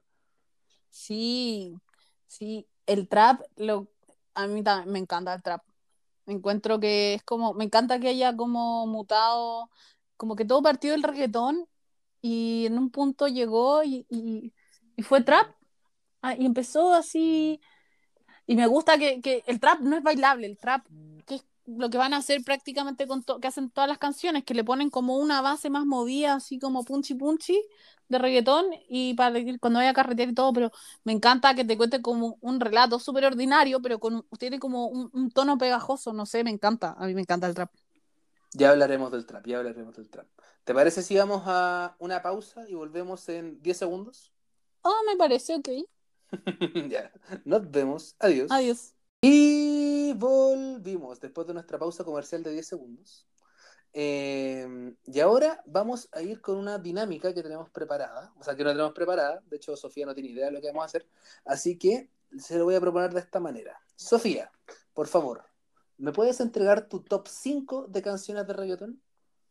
[0.89, 1.73] Sí,
[2.27, 3.89] sí, el trap, lo,
[4.33, 5.63] a mí también me encanta el trap.
[6.25, 9.69] Me encuentro que es como, me encanta que haya como mutado,
[10.17, 11.67] como que todo partió del reggaetón
[12.21, 14.53] y en un punto llegó y, y,
[14.95, 15.47] y fue trap.
[16.21, 17.61] Ah, y empezó así
[18.51, 20.85] y me gusta que, que, el trap no es bailable, el trap,
[21.25, 24.53] que es lo que van a hacer prácticamente con que hacen todas las canciones, que
[24.53, 27.63] le ponen como una base más movida, así como punchy punchy
[28.09, 30.69] de reggaetón, y para cuando vaya a carretear y todo, pero
[31.05, 35.09] me encanta que te cuente como un relato súper ordinario, pero con tiene como un,
[35.13, 37.71] un, tono pegajoso, no sé, me encanta, a mí me encanta el trap.
[38.51, 40.27] Ya hablaremos del trap, ya hablaremos del trap.
[40.65, 44.33] ¿Te parece si vamos a una pausa y volvemos en 10 segundos?
[44.81, 45.69] Oh, me parece, ok.
[46.89, 47.11] ya,
[47.45, 48.15] nos vemos.
[48.19, 48.51] Adiós.
[48.51, 48.93] Adiós.
[49.21, 53.27] Y volvimos después de nuestra pausa comercial de 10 segundos.
[53.93, 58.33] Eh, y ahora vamos a ir con una dinámica que tenemos preparada.
[58.39, 59.41] O sea, que no tenemos preparada.
[59.47, 61.07] De hecho, Sofía no tiene idea de lo que vamos a hacer.
[61.45, 63.79] Así que se lo voy a proponer de esta manera.
[63.95, 64.51] Sofía,
[64.93, 65.43] por favor,
[65.97, 69.01] ¿me puedes entregar tu top 5 de canciones de reggaetón?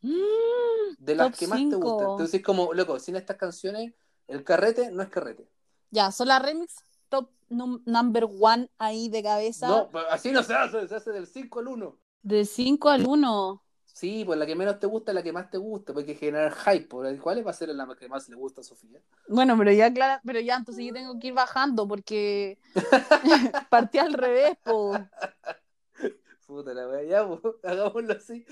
[0.01, 1.79] Mm, de las que más te cinco.
[1.79, 2.11] gustan.
[2.13, 3.93] Entonces, como, loco, sin estas canciones,
[4.27, 5.49] el carrete no es carrete.
[5.91, 6.77] Ya, son las remix
[7.09, 9.67] top num- number one ahí de cabeza.
[9.69, 11.99] No, pues, así no se hace, se hace del 5 al 1.
[12.23, 13.63] De 5 al 1.
[13.85, 16.55] Sí, pues la que menos te gusta es la que más te gusta, porque generar
[16.55, 16.87] hype.
[16.87, 19.01] pues, ¿Cuál va a ser la que más le gusta a Sofía?
[19.29, 22.59] Bueno, pero ya, claro, pero ya, entonces yo tengo que ir bajando porque
[23.71, 24.93] partí al revés, po.
[26.47, 28.45] Puta la wea, ya, pues, hagámoslo así.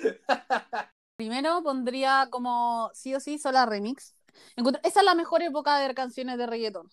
[1.16, 4.14] Primero pondría como sí o sí sola remix.
[4.56, 6.88] Encuentro- esa es la mejor época de canciones de reggaetón.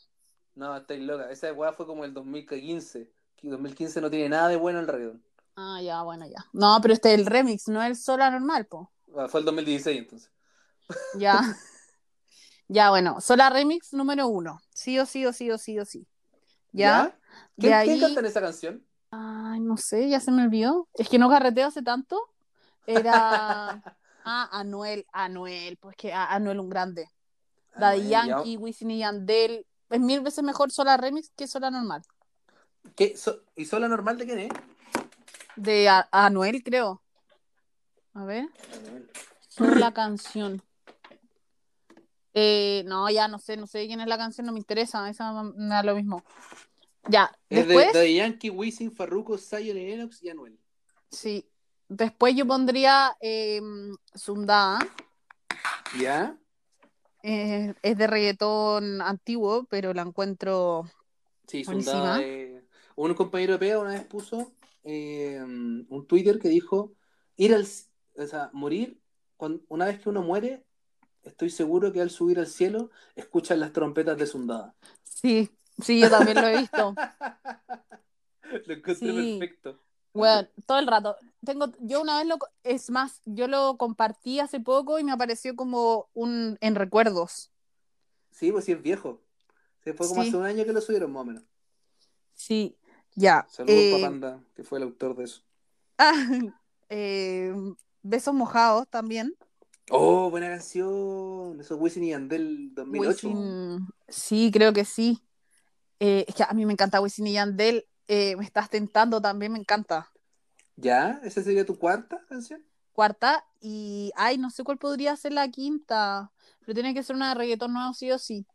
[0.55, 1.29] No, estáis loca.
[1.31, 3.11] Esa weá fue como el 2015.
[3.35, 5.23] Que 2015 no tiene nada de bueno el reggaetón.
[5.55, 6.45] Ah, ya, bueno, ya.
[6.53, 8.91] No, pero este es el remix, no el sola normal, po.
[9.17, 10.31] Ah, Fue el 2016 entonces.
[11.19, 11.41] Ya.
[12.67, 14.59] ya, bueno, sola remix número uno.
[14.73, 16.07] Sí o sí o sí o sí o sí.
[16.71, 17.17] Ya.
[17.57, 18.85] ¿Quién, De quién ahí- canta en esa canción?
[19.11, 20.89] Ay, no sé, ya se me olvidó.
[20.93, 22.19] Es que no carreteo hace tanto.
[22.87, 23.81] Era.
[24.27, 27.07] Ah, Anuel, Anuel, pues que Anuel un grande.
[27.77, 28.25] Daddy ya.
[28.25, 29.67] Yankee, Wisin y Yandel.
[29.89, 32.01] Es mil veces mejor sola remix que sola normal.
[32.95, 33.15] ¿Qué?
[33.17, 34.49] So- ¿Y sola normal de quién es?
[35.55, 37.01] De A- Anuel, creo.
[38.13, 38.47] A ver,
[39.59, 40.61] la canción.
[42.33, 45.31] Eh, no, ya no sé, no sé quién es la canción, no me interesa, esa
[45.43, 46.23] me da lo mismo.
[47.07, 50.59] Ya, Es de Yankee, Wisin, Farruko, Zion y Lennox y Anuel.
[51.11, 51.47] sí,
[51.87, 53.61] después yo pondría eh,
[54.13, 54.79] Sundá,
[55.99, 56.35] ¿Ya?
[57.25, 60.85] Eh, es de reggaetón antiguo, pero la encuentro,
[61.47, 61.63] Sí.
[61.63, 62.63] Sundada, eh,
[62.95, 64.51] un compañero de pega una vez puso
[64.83, 66.93] eh, un Twitter que dijo
[67.37, 67.65] ir al
[68.17, 68.99] o sea, morir
[69.67, 70.63] una vez que uno muere,
[71.23, 74.75] estoy seguro que al subir al cielo escuchan las trompetas de Sundada.
[75.03, 75.49] sí,
[75.81, 76.95] sí, yo también lo he visto.
[78.67, 79.37] Lo encontré Sí.
[79.39, 79.81] perfecto.
[80.15, 81.15] Bueno, todo el rato.
[81.45, 85.55] Tengo, yo una vez lo, es más, yo lo compartí hace poco y me apareció
[85.55, 87.51] como un en recuerdos.
[88.31, 89.21] Sí, pues sí es viejo.
[89.83, 90.29] Sí, fue como Sí.
[90.29, 91.43] hace un año que lo subieron más o menos.
[92.33, 92.77] Sí,
[93.15, 93.45] ya.
[93.49, 95.41] Saludos Eh, Papanda, que fue el autor de eso.
[95.97, 96.11] ah,
[96.89, 97.53] eh,
[98.03, 99.35] besos mojados también.
[99.91, 101.59] Oh, buena canción.
[101.59, 103.27] Eso es Wisin y Yandel 2008.
[103.29, 105.21] Wisin- sí, creo que sí.
[105.99, 107.85] Eh, es que a mí me encanta Wisin y Yandel.
[108.07, 110.11] Eh, me estás tentando también, me encanta.
[110.77, 111.19] ¿Ya?
[111.23, 112.63] ¿Esa sería tu cuarta canción?
[112.93, 117.29] Cuarta, y ay, no sé cuál podría ser la quinta, pero tiene que ser una
[117.29, 118.45] de reggaetón nuevo sí o sí.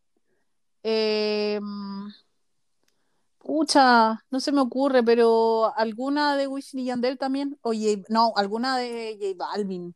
[0.84, 1.60] Eh,
[3.38, 8.32] pucha, no se me ocurre, pero alguna de Wisin y Yandel también, o J- no,
[8.36, 9.94] alguna de J Balvin.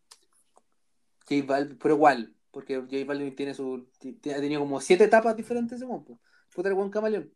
[1.28, 5.80] J Balvin, pero igual, porque J Balvin tiene su, ha tenido como siete etapas diferentes
[5.82, 6.18] momento.
[6.54, 7.32] Puta el buen camaleón.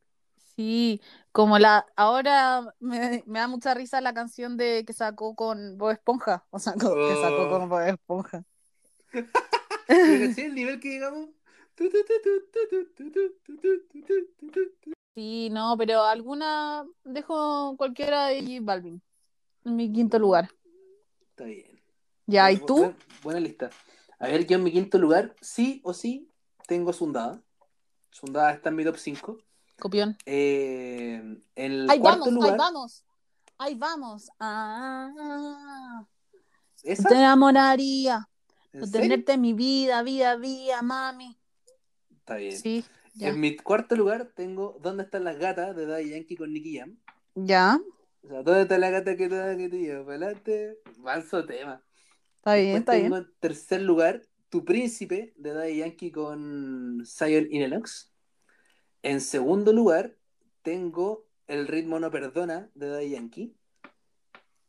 [0.59, 5.79] Sí, como la, ahora me, me, da mucha risa la canción de que sacó con
[5.79, 8.43] Bob Esponja, o sea, que sacó con Bob Esponja.
[9.13, 11.29] ¿Sí, el nivel que digamos.
[15.15, 19.01] Sí, no, pero alguna dejo cualquiera de J Balvin
[19.65, 20.51] en mi quinto lugar.
[21.21, 21.81] Está bien.
[22.27, 22.79] Ya, ¿y tú?
[22.79, 23.71] Buena, buena, lista.
[24.19, 26.29] A ver, yo en mi quinto lugar, sí o sí,
[26.67, 27.41] tengo Sundada.
[28.11, 29.39] Sundada está en mi top 5.
[29.79, 30.17] Copión.
[30.27, 33.05] en el Ahí cuarto vamos, lugar, ahí vamos.
[33.59, 34.31] Ahí vamos.
[34.41, 36.05] Ah,
[36.83, 37.09] ¿esa?
[37.09, 38.29] te enamoraría
[38.93, 41.37] tenerte en mi vida, vida, vida, mami.
[42.11, 42.57] Está bien.
[42.57, 43.29] Sí, ya.
[43.29, 45.75] En mi cuarto lugar tengo ¿Dónde están las gatas?
[45.75, 46.99] de Daddy Yankee con Nicky Jam.
[47.35, 47.79] Ya,
[48.23, 50.79] O sea, ¿dónde está la gata que toda que te lleva para adelante?
[50.99, 51.83] Manso tema.
[52.37, 53.17] está bien, Después está tengo bien.
[53.17, 58.13] en tercer lugar Tu Príncipe de Daddy Yankee con Zion Lennox.
[59.03, 60.17] En segundo lugar
[60.63, 63.57] tengo El ritmo no perdona de Daddy Yankee.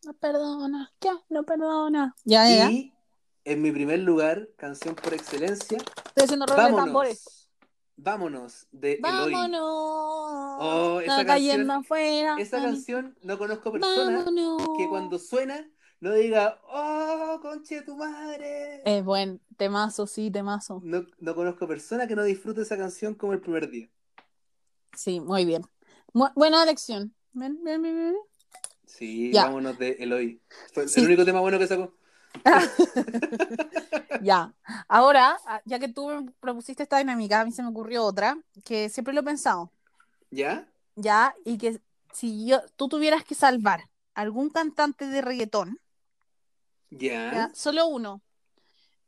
[0.06, 1.10] No perdona, ¿qué?
[1.28, 2.16] No perdona.
[2.24, 2.72] Ya, ya.
[2.72, 2.94] Y
[3.44, 7.50] en mi primer lugar, canción por excelencia, Estoy haciendo rol de tambores.
[7.98, 9.34] Vámonos, vámonos de Eloy.
[9.34, 9.62] Vámonos.
[10.62, 12.36] Oh, esa canción- afuera.
[12.40, 14.70] Esa canción no conozco persona Vámonos.
[14.78, 15.70] que cuando suena
[16.00, 18.82] no diga, oh, conche de tu madre.
[18.86, 20.80] Es buen temazo, sí, temazo.
[20.82, 23.90] No, no conozco persona que no disfrute esa canción como el primer día.
[25.00, 25.62] Sí, muy bien.
[26.12, 27.16] Mu- buena elección.
[28.86, 29.46] Sí, Ya.
[29.46, 30.42] vámonos de Eloy.
[30.74, 31.00] Fue Sí.
[31.00, 31.94] el único tema bueno que sacó.
[34.22, 34.54] Ya.
[34.90, 38.90] Ahora, ah, ya que tú propusiste esta dinámica, a mí se me ocurrió otra, que
[38.90, 39.72] siempre lo he pensado.
[40.32, 40.68] ¿Ya?
[40.96, 41.80] Ya, y que
[42.12, 45.80] si yo, tú tuvieras que salvar algún cantante de reggaetón,
[46.90, 47.32] ¿Ya?
[47.34, 48.22] ya, solo uno.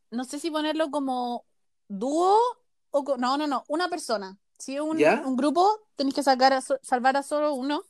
[0.10, 1.44] No sé si ponerlo como
[1.90, 2.40] dúo
[2.92, 4.38] o no, no, no, una persona.
[4.62, 7.84] Si es un, grupo, tenés que sacar a salvar a solo uno.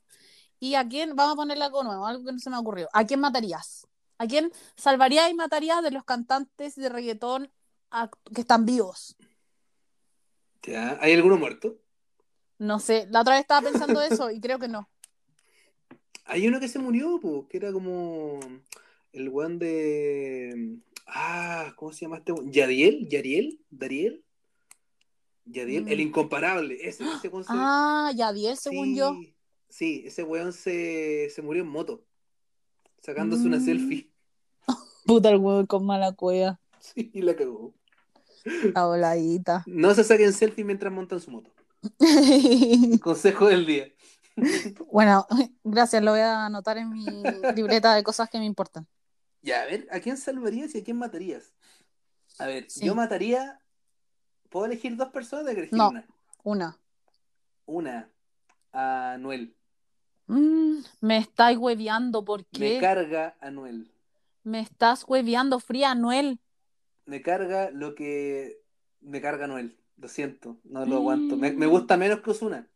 [0.58, 1.18] ¿Y a quién?
[1.18, 2.88] Vamos a ponerle algo nuevo, algo que no se me ocurrió.
[2.94, 3.88] ¿A quién matarías?
[4.18, 7.52] ¿A quién salvarías y matarías de los cantantes de reggaetón
[8.34, 9.18] que están vivos?
[10.64, 10.98] ¿Ya?
[11.02, 11.78] ¿Hay alguno muerto?
[12.58, 14.88] No sé, la otra vez estaba pensando eso y creo que no.
[16.24, 18.40] Hay uno que se murió, po, que era como
[19.12, 20.78] el weón de.
[21.06, 22.34] Ah, ¿cómo se llama este?
[22.46, 23.10] ¿Yadiel?
[23.10, 23.60] ¿Yariel?
[23.70, 24.24] ¿Dariel?
[25.46, 25.86] ¿Yadiel?
[25.86, 25.88] Mm.
[25.88, 26.78] El incomparable.
[26.82, 29.16] Ese, ese weón se- Ah, Yadiel, según sí, yo.
[29.70, 32.04] Sí, ese weón se, se murió en moto.
[33.02, 33.66] Sacándose una Mm.
[33.66, 34.12] selfie.
[35.06, 36.60] Puta el huevo con mala cueva.
[36.80, 37.76] Sí, y la cagó.
[38.74, 39.64] La voladita.
[39.68, 41.54] No se saquen selfie mientras montan su moto.
[43.02, 43.88] Consejo del día.
[44.92, 45.28] bueno,
[45.64, 47.06] gracias, lo voy a anotar en mi
[47.56, 48.88] libreta de cosas que me importan.
[49.44, 51.54] Ya, a ver, ¿a quién salvarías y a quién matarías?
[52.40, 52.86] A ver, Sí.
[52.86, 53.60] yo mataría.
[54.52, 55.54] ¿Puedo elegir dos personas?
[55.54, 55.90] Que elegir No.
[55.90, 56.06] una.
[56.44, 56.78] Una.
[57.66, 58.10] Una,
[58.74, 59.56] a Noel.
[60.28, 63.90] Mm, me estáis hueveando, ¿por Me carga a Noel.
[64.44, 66.40] Me estás hueveando, fría, Noel.
[67.06, 68.62] Me carga lo que
[69.00, 69.78] me carga Noel.
[69.98, 70.98] Lo siento, no lo Mm.
[70.98, 71.38] aguanto.
[71.38, 72.68] Me, me gusta menos que Osuna.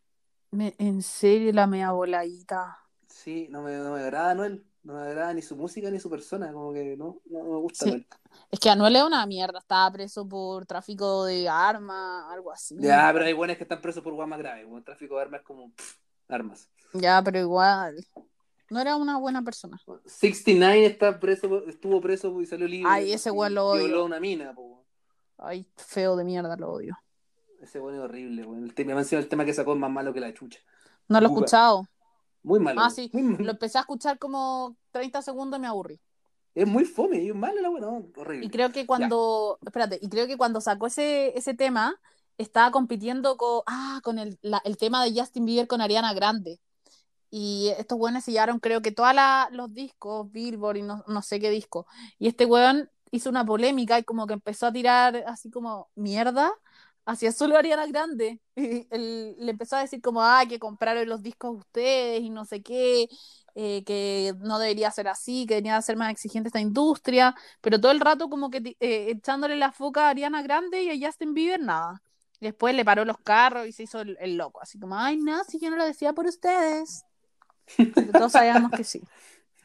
[0.51, 2.77] Me, en serio, la mea voladita.
[3.09, 4.65] Sí, no me, no me agrada Noel.
[4.85, 6.53] No me agrada ni su música ni su persona.
[6.53, 8.07] Como que no, no me gusta Sí.
[8.51, 12.77] Es que Anuel es una mierda, estaba preso por tráfico de armas, algo así.
[12.79, 14.63] Ya, pero hay buenos que están presos por guas más graves.
[14.65, 15.97] Como tráfico de armas es como pff,
[16.29, 16.69] armas.
[16.93, 17.95] Ya, pero igual.
[18.69, 19.81] No era una buena persona.
[20.05, 22.91] 69 está preso, estuvo preso y salió libre.
[22.91, 23.85] Ay, ese weón lo odio.
[23.85, 24.85] Violó una mina, po.
[25.39, 26.95] Ay, feo de mierda, lo odio.
[27.59, 28.63] Ese weón es horrible, weón.
[28.63, 30.59] El tema, el tema que sacó es más malo que la chucha.
[31.07, 31.87] No lo he escuchado.
[32.45, 32.81] Muy malo.
[32.81, 33.09] Ah, sí.
[33.13, 35.99] Lo empecé a escuchar como 30 segundos y me aburrí.
[36.53, 38.45] Es muy fome, y es malo la weón, no, horrible.
[38.45, 41.99] Y creo que cuando, espérate, y creo que cuando sacó ese, ese tema,
[42.37, 46.59] estaba compitiendo con, ah, con el, la- el tema de Justin Bieber con Ariana Grande.
[47.29, 49.13] Y estos weones sellaron, creo que todos
[49.51, 51.87] los discos, Billboard y no, no sé qué disco.
[52.19, 56.53] Y este weón hizo una polémica y como que empezó a tirar así como mierda
[57.05, 58.39] hacia solo Ariana Grande.
[58.57, 62.45] Y él le empezó a decir como, ah, que compraron los discos ustedes y no
[62.45, 63.09] sé qué,
[63.53, 67.91] eh, que no debería ser así, que debería ser más exigente esta industria pero todo
[67.91, 71.59] el rato como que eh, echándole la foca a Ariana Grande y a Justin Bieber,
[71.59, 72.01] nada.
[72.39, 75.59] Después le paró los carros y se hizo el, loco, así como, ay, no, si
[75.59, 77.03] yo no lo decía por ustedes.
[78.11, 79.01] Todos sabíamos que sí.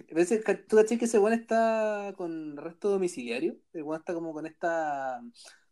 [0.69, 3.57] ¿tú caché que ese está con arresto domiciliario?
[3.73, 5.21] El está como con esta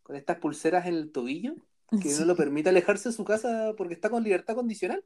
[0.09, 1.55] con estas pulseras en el tobillo
[2.03, 2.19] que Sí.
[2.21, 5.05] no lo permite alejarse de su casa porque está con libertad condicional.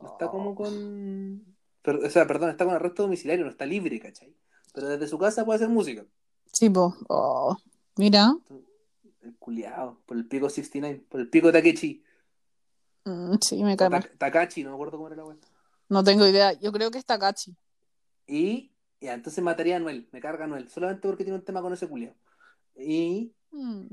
[0.00, 0.30] No está Oh.
[0.30, 1.44] como con.
[1.82, 4.32] per- o sea, perdón, está con arresto domiciliario, no está libre, ¿cachai?
[4.72, 6.04] Pero desde su casa puede hacer música.
[6.52, 6.94] Sí, po.
[7.08, 7.56] Oh,
[7.96, 8.32] Mira.
[9.22, 12.02] El culiao, por el pico 69, por el pico Takechi.
[13.04, 13.88] Mm, sí, me cae
[14.18, 15.36] Takachi, no me acuerdo cómo era la weá.
[15.88, 16.52] No tengo idea.
[16.54, 17.54] Yo creo que está Cachi.
[18.26, 21.72] Y ya, entonces mataría a Noel, me carga Noel, solamente porque tiene un tema con
[21.72, 22.14] ese culiao.
[22.76, 23.86] Y Mm.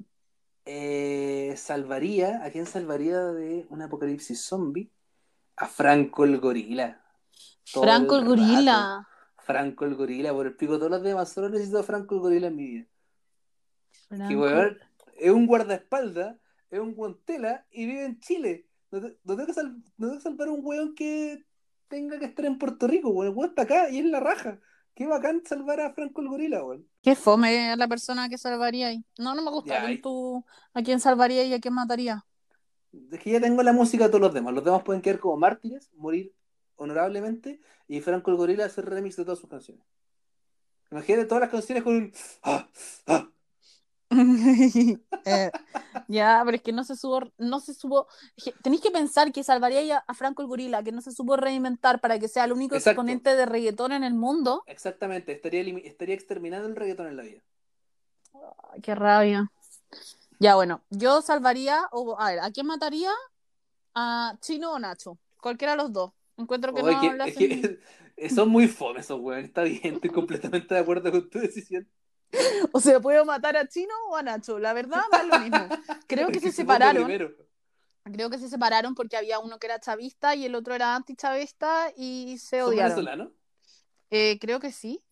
[0.72, 4.92] Eh, salvaría, ¿a quién salvaría de un apocalipsis zombie?
[5.56, 7.02] A Franco el gorila.
[7.74, 9.08] Todo Franco el gorila.
[9.38, 12.48] Franco el gorila, por el pico todos los demás, solo necesito a Franco el gorila
[12.48, 12.86] en mi vida.
[14.28, 14.36] Que
[15.18, 16.38] es un guardaespaldas,
[16.70, 18.68] es un guantela y vive en Chile.
[18.92, 21.46] No, te- no tengo que sal- no tengo que salvar a un weón que
[21.88, 23.32] tenga que estar en Puerto Rico, weón.
[23.32, 24.60] El weón está acá y es la raja.
[25.00, 26.86] Qué bacán salvar a Franco el gorila, weón.
[27.02, 29.06] Qué fome a la persona que salvaría ahí.
[29.18, 29.76] No, no me gusta.
[29.76, 32.26] Ya, ¿Quién y- tú, ¿A quién salvaría y a quién mataría?
[33.10, 34.54] Es que ya tengo la música de todos los demás.
[34.54, 36.34] Los demás pueden quedar como mártires, morir
[36.76, 39.86] honorablemente y Franco el gorila hacer remix de todas sus canciones.
[40.92, 42.14] Imagínate todas las canciones con un.
[42.44, 42.68] ¡Ah!
[43.08, 43.30] ¡Ah!
[45.26, 45.52] Eh,
[46.08, 48.08] Ya, pero es que no se supo, no se supo,
[48.38, 52.02] je- tenéis que pensar que salvaría a Franco el Gorila, que no se supo reinventar
[52.02, 53.02] para que sea el único Exacto.
[53.02, 54.64] exponente de reggaetón en el mundo.
[54.68, 57.42] Exactamente, estaría, estaría exterminando el reggaetón en la vida.
[58.72, 59.52] Ay, qué rabia.
[60.40, 63.12] Ya, bueno, yo salvaría, o a ver, ¿a quién mataría?
[63.96, 65.18] ¿A Chino o Nacho?
[65.42, 66.14] Cualquiera de los dos.
[66.38, 67.80] Encuentro que Oye, no que-
[68.30, 71.88] son muy fome esos weón, está bien, estoy completamente de acuerdo con tu decisión.
[72.72, 74.60] O sea, puedo matar a Chino o a Nacho.
[74.60, 75.68] La verdad, da lo mismo.
[76.08, 77.10] Creo que se separaron.
[78.04, 81.92] Creo que se separaron porque había uno que era chavista y el otro era antichavista
[81.96, 82.96] y se ¿Son odiaron.
[82.96, 83.32] venezolanos?
[84.10, 85.04] Eh, creo que sí.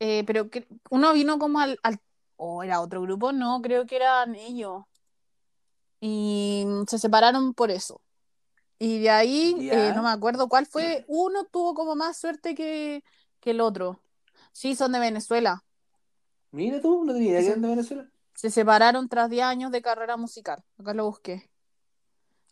[0.00, 2.00] Eh, pero que uno vino como al, al-
[2.36, 3.32] ¿O era otro grupo?
[3.32, 4.84] No, creo que eran ellos.
[6.00, 8.00] Y se separaron por eso.
[8.78, 11.04] Y de ahí, eh, no me acuerdo cuál fue.
[11.08, 13.02] Uno tuvo como más suerte que,
[13.40, 14.00] que el otro.
[14.52, 15.64] Sí, son de Venezuela.
[16.50, 18.08] Mira tú, no tenía idea que eran de Venezuela.
[18.34, 20.62] Se separaron tras 10 años de carrera musical.
[20.78, 21.32] Acá lo busqué.
[21.34, 21.50] Uno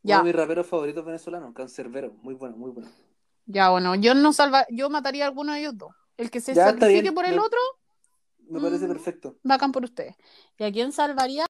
[0.03, 2.91] Ya, de mis raperos favoritos venezolanos, Cancerbero, muy bueno, muy bueno.
[3.47, 3.95] ya, bueno.
[3.95, 5.93] Yo no salva, yo mataría a alguno de ellos dos.
[6.17, 7.15] El que se Ya, sacrifique bien.
[7.15, 7.59] por el Me- otro,
[8.49, 8.89] Me parece Mm.
[8.89, 9.37] perfecto.
[9.43, 10.15] bacán por ustedes.
[10.59, 11.47] ¿Y a quién salvaría?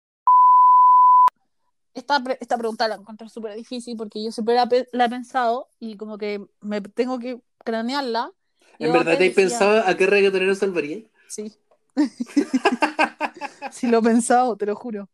[1.94, 4.68] Esta, esta pregunta la encontré súper difícil porque yo siempre la,
[5.04, 8.32] he pensado y como que me tengo que cranearla.
[8.78, 11.02] ¿En verdad te has pensado a qué reggaetonero salvaría?
[11.28, 11.52] Sí.
[13.72, 15.08] sí lo he pensado, te lo juro.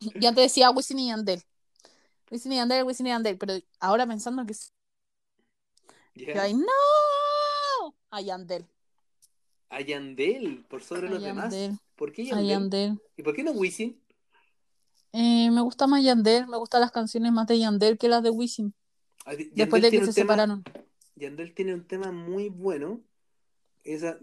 [0.00, 1.42] Yo antes decía Wisin y Yandel.
[2.30, 4.54] Wisin y Yandel, Wisin y Yandel, pero ahora pensando que
[6.14, 8.66] que hay no a Yandel.
[9.68, 11.54] A Yandel, por sobre A los demás.
[11.96, 13.00] ¿Por qué a Yandel?
[13.16, 14.00] ¿Y por qué no Wisin?
[15.12, 18.30] Eh, me gusta más Yandel, me gustan las canciones más de Yandel que las de
[18.30, 18.74] Wisin,
[19.26, 20.64] Ah, después de que se tema- separaron.
[21.16, 23.00] Yandel tiene un tema muy bueno.
[23.82, 24.18] Esa.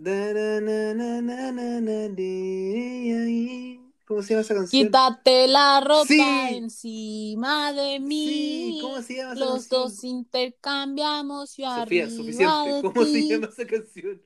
[4.05, 4.85] ¿Cómo se llama esa canción?
[4.85, 8.27] Quítate la ropa encima de mí.
[8.27, 12.81] Sí, ¿cómo se llama esa Los dos intercambiamos yo Sofía, arriba suficiente.
[12.81, 14.21] ¿Cómo se llama esa canción?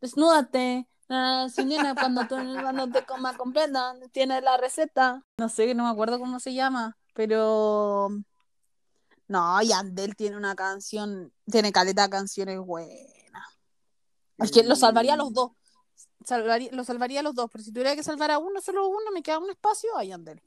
[0.00, 0.88] Desnúdate.
[1.08, 5.24] Nena, cuando tú cuando te coma completa, tienes la receta.
[5.38, 8.10] No sé, no me acuerdo cómo se llama, pero
[9.26, 13.57] no, Yandel tiene una canción, tiene caleta de canciones buenas.
[14.38, 15.52] Es que lo salvaría a los dos.
[16.24, 19.10] Salvaría, lo salvaría a los dos, pero si tuviera que salvar a uno, solo uno,
[19.12, 20.42] me queda un espacio a Yandel.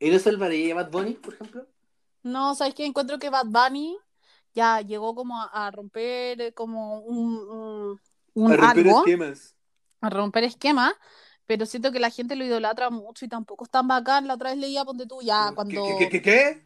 [0.00, 1.66] ¿Y no salvaría a Bad Bunny, por ejemplo?
[2.22, 2.84] No, ¿sabes qué?
[2.86, 3.96] Encuentro que Bad Bunny
[4.54, 8.00] ya llegó como a, a romper eh, como un, un,
[8.34, 9.56] un a romper algo, esquemas.
[10.02, 10.94] a romper esquemas,
[11.46, 14.26] pero siento que la gente lo idolatra mucho y tampoco es tan bacán.
[14.28, 16.62] La otra vez leía, ponte tú, ya ¿Qué- cuando, ¿Qué, qué, qué, qué?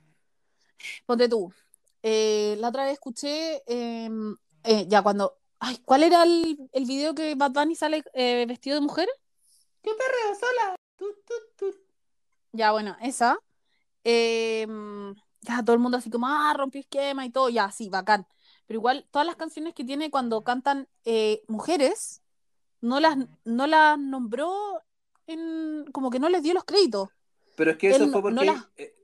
[1.07, 1.53] ponte tú,
[2.03, 4.09] eh, la otra vez escuché, eh,
[4.65, 8.77] eh, ya cuando, ay, ¿cuál era el, el video que Bad Bunny sale eh, vestido
[8.77, 9.09] de mujer?
[9.83, 10.77] Yo perreo sola.
[10.97, 11.77] Tu, tu, tu.
[12.53, 13.39] Ya, bueno, esa.
[14.05, 14.67] eh,
[15.43, 18.27] ya todo el mundo así como, ah, rompió esquema y todo, ya, sí, bacán.
[18.67, 22.23] Pero igual, todas las canciones que tiene cuando cantan eh, mujeres,
[22.81, 24.81] no las, no las nombró
[25.27, 27.09] en, como que no les dio los créditos.
[27.57, 28.47] Pero es que eso Él fue no porque.
[28.47, 28.95] la- eh,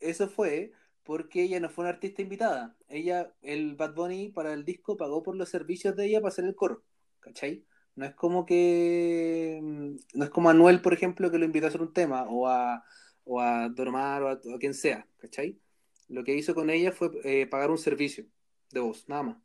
[0.00, 0.72] Eso fue
[1.08, 2.76] porque ella no fue una artista invitada.
[2.86, 6.44] Ella, el Bad Bunny, para el disco pagó por los servicios de ella para hacer
[6.44, 6.82] el coro.
[7.20, 7.64] ¿Cachai?
[7.94, 9.58] No es como que.
[9.62, 12.24] mm, No es como a Anuel, por ejemplo, que lo invitó a hacer un tema,
[12.28, 12.84] o a,
[13.24, 15.08] o a Don Omar, o a, quien sea.
[15.16, 15.58] ¿Cachai?
[16.08, 18.26] Lo que hizo con ella fue eh, pagar un servicio
[18.70, 19.36] de voz, nada más.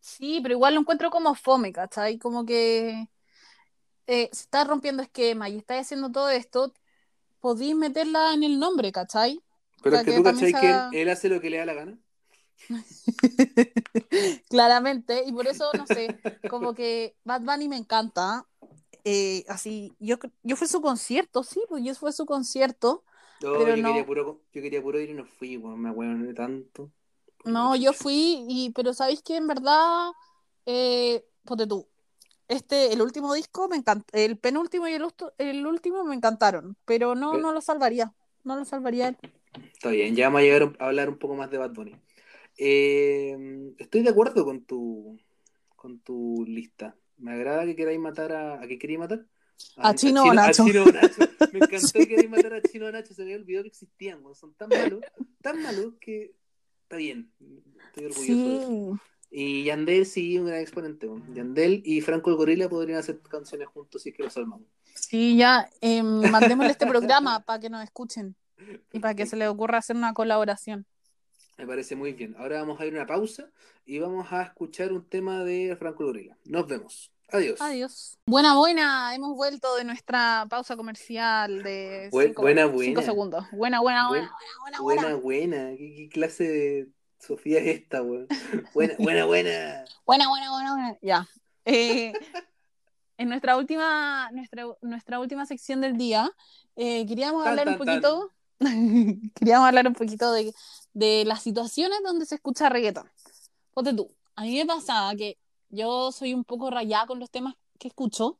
[0.00, 2.16] Sí, pero igual lo encuentro como fome, ¿cachai?
[2.16, 3.08] Como que
[4.06, 6.72] eh, se está rompiendo esquema y está haciendo todo esto,
[7.40, 9.42] podéis meterla en el nombre, ¿cachai?
[9.82, 10.54] Pero es que tú, ¿cachai?
[10.54, 11.98] Que él, él hace lo que le da la gana.
[14.48, 16.16] Claramente, y por eso, no sé,
[16.46, 18.46] como que Bad Bunny me encanta.
[19.04, 23.04] eh, así, yo, yo fui a su concierto, sí, pues yo fui a su concierto.
[23.40, 23.82] No, Pero yo, no.
[23.84, 26.90] quería puro, yo quería puro ir y no fui, me ahueoné tanto.
[27.44, 30.12] No, yo fui, y, pero sabéis que en verdad,
[30.66, 31.88] eh, ponte tú,
[32.48, 37.36] este, el último disco me encantó, el penúltimo y el, último me encantaron, pero no,
[37.36, 37.38] Eh.
[37.38, 38.14] no lo salvaría,
[38.44, 39.18] no lo salvaría él.
[39.72, 41.96] Está bien, ya vamos a llegar a hablar un poco más de Bad Bunny.
[42.56, 43.36] Eh,
[43.78, 45.18] estoy de acuerdo con tu,
[45.76, 46.96] con tu lista.
[47.18, 48.60] Me agrada que queráis matar a...
[48.62, 49.24] ¿A qué queréis matar?
[49.76, 50.62] A Chino o Nacho.
[50.64, 51.20] A Chino Nacho.
[51.52, 52.06] Me encantó Sí.
[52.06, 53.14] que matar a Chino o Nacho.
[53.14, 54.22] Se me olvidado que existían.
[54.34, 55.00] Son tan malos,
[55.40, 56.34] tan malos que
[56.82, 57.30] está bien.
[57.86, 58.96] Estoy orgulloso.
[58.96, 59.00] Sí,
[59.30, 61.08] Y Yandel sí, un gran exponente.
[61.34, 64.66] Yandel y Franco el Gorila podrían hacer canciones juntos si es que los armamos.
[64.94, 68.34] sí, ya, eh, mandémosle este programa para que nos escuchen
[68.92, 70.86] y para que se les ocurra hacer una colaboración.
[71.58, 72.34] Me parece muy bien.
[72.38, 73.50] Ahora vamos a ir a una pausa
[73.84, 76.36] y vamos a escuchar un tema de Franco el Gorila.
[76.44, 77.10] Nos vemos.
[77.30, 77.60] Adiós.
[77.60, 78.18] Adiós.
[78.26, 79.14] Buena, buena.
[79.14, 83.02] Hemos vuelto de nuestra pausa comercial de Bu- cinco, buena, cinco buena.
[83.02, 83.44] segundos.
[83.52, 85.76] Buena, buena, Buen- buena, buena, buena, Buena, buena.
[85.76, 86.88] ¿Qué, qué clase de
[87.18, 88.26] Sofía es esta, weón?
[88.74, 89.84] Buena, buena, buena.
[90.04, 90.98] Buena, buena, buena, buena.
[91.00, 91.28] Ya.
[91.64, 92.12] Eh,
[93.18, 96.30] en nuestra última, nuestra, nuestra última sección del día,
[96.76, 97.78] eh, queríamos Tan, hablar un tan.
[99.34, 100.54] queríamos hablar un poquito de,
[100.94, 103.10] de las situaciones donde se escucha reggaetón.
[103.74, 104.10] Ponte tú.
[104.36, 105.38] A mí me pasaba que
[105.68, 108.38] yo soy un poco rayada con los temas que escucho.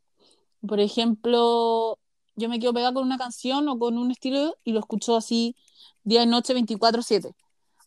[0.66, 1.99] Por ejemplo,
[2.37, 5.57] yo me quedo pegada con una canción o con un estilo y lo escucho así
[6.05, 7.35] día y noche 24/7.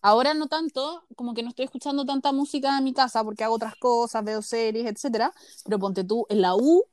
[0.02, 3.56] Ahora no tanto, como que no estoy escuchando tanta música en mi casa porque hago
[3.56, 5.34] otras cosas, veo series, etcétera.
[5.64, 6.84] Pero ponte tú, en la U,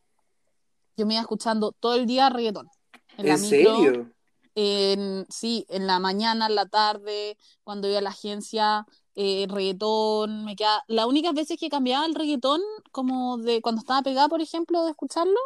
[0.96, 2.70] yo me iba escuchando todo el día reggaetón.
[3.18, 4.10] En ¿En micro, serio?
[4.54, 10.44] En, sí, en la mañana, en la tarde, cuando iba a la agencia, eh, reggaetón,
[10.44, 10.84] me queda...
[10.88, 14.90] Las únicas veces que cambiaba el reggaetón, como de cuando estaba pegada, por ejemplo, de
[14.90, 15.38] escucharlo,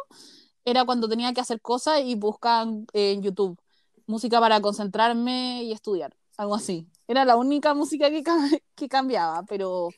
[0.65, 3.59] era cuando tenía que hacer cosas y buscar en YouTube
[4.07, 6.87] música para concentrarme y estudiar, algo así.
[7.07, 8.23] Era la única música que,
[8.75, 9.89] que cambiaba, pero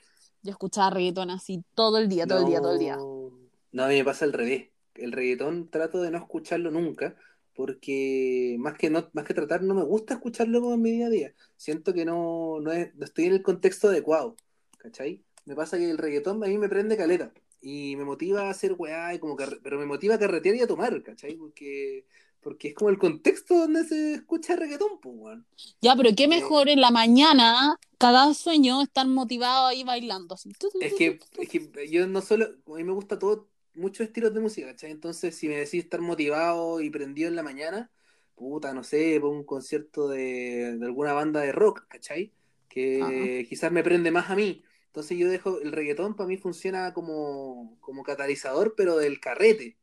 [0.41, 2.97] yo escuchaba reggaetón así todo el día, todo el día, todo el día.
[2.97, 4.69] No, a mí me pasa al revés.
[4.95, 7.15] El reggaetón trato de no escucharlo nunca,
[7.59, 11.07] porque más que no, más que tratar, no me gusta escucharlo como en mi día
[11.07, 11.33] a día.
[11.57, 14.37] Siento que no, no, es- no estoy en el contexto adecuado,
[14.77, 15.25] ¿cachai?
[15.43, 18.75] Me pasa que el reggaetón a mí me prende caleta y me motiva a hacer
[18.77, 21.35] weá, y como pero me motiva a carretear y a tomar, ¿cachai?
[21.35, 22.05] Porque,
[22.39, 25.45] porque es como el contexto donde se escucha reggaetón, pues, weón.
[25.81, 30.35] Ya, pero qué Eh, mejor en la mañana, cada sueño, estar motivado ahí bailando.
[30.35, 30.51] Así.
[30.79, 34.39] Es que, es que yo no solo, a mí me gusta todo, muchos estilos de
[34.41, 34.91] música, ¿cachai?
[34.91, 37.91] Entonces, si me decís estar motivado y prendido en la mañana,
[38.35, 42.33] puta, no sé, pongo un concierto de, de alguna banda de rock, ¿cachai?
[42.67, 44.63] Que quizás me prende más a mí.
[44.87, 49.77] Entonces yo dejo, el reggaetón para mí funciona como, como catalizador, pero del carrete,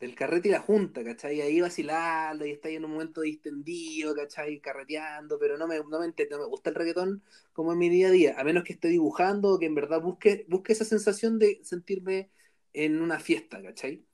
[0.00, 1.40] del carrete y la junta, ¿cachai?
[1.40, 4.60] Ahí vacilando y está ahí en un momento distendido, ¿cachai?
[4.60, 8.08] Carreteando, pero no me, no me, no me gusta el reggaetón como en mi día
[8.08, 11.38] a día, a menos que esté dibujando o que en verdad busque, busque esa sensación
[11.38, 12.30] de sentirme
[12.74, 14.04] en una fiesta, ¿cachai?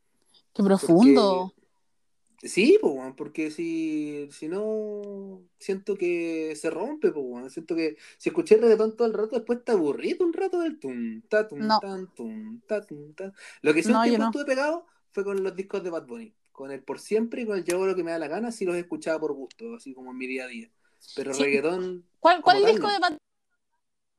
[0.54, 1.52] Qué profundo.
[1.54, 8.28] Porque- sí, pues, porque si, si no, siento que se rompe, pues, siento que si
[8.30, 11.78] escuché reggaetón todo el rato, después te aburrido un rato del tum, ta, tum, No.
[11.80, 13.32] tan, tum, ta, tum, ta.
[13.62, 14.30] Lo que sí No, un yo tiempo no.
[14.30, 17.56] estuve pegado fue con los discos de Bad Bunny, con el Por Siempre y con
[17.58, 19.94] el Yo hago lo que me da la gana, sí los escuchaba por gusto, así
[19.94, 20.70] como en mi día a día.
[21.14, 21.42] Pero Sí.
[21.44, 23.16] reggaetón, ¿Cuál, cuál disco de Bad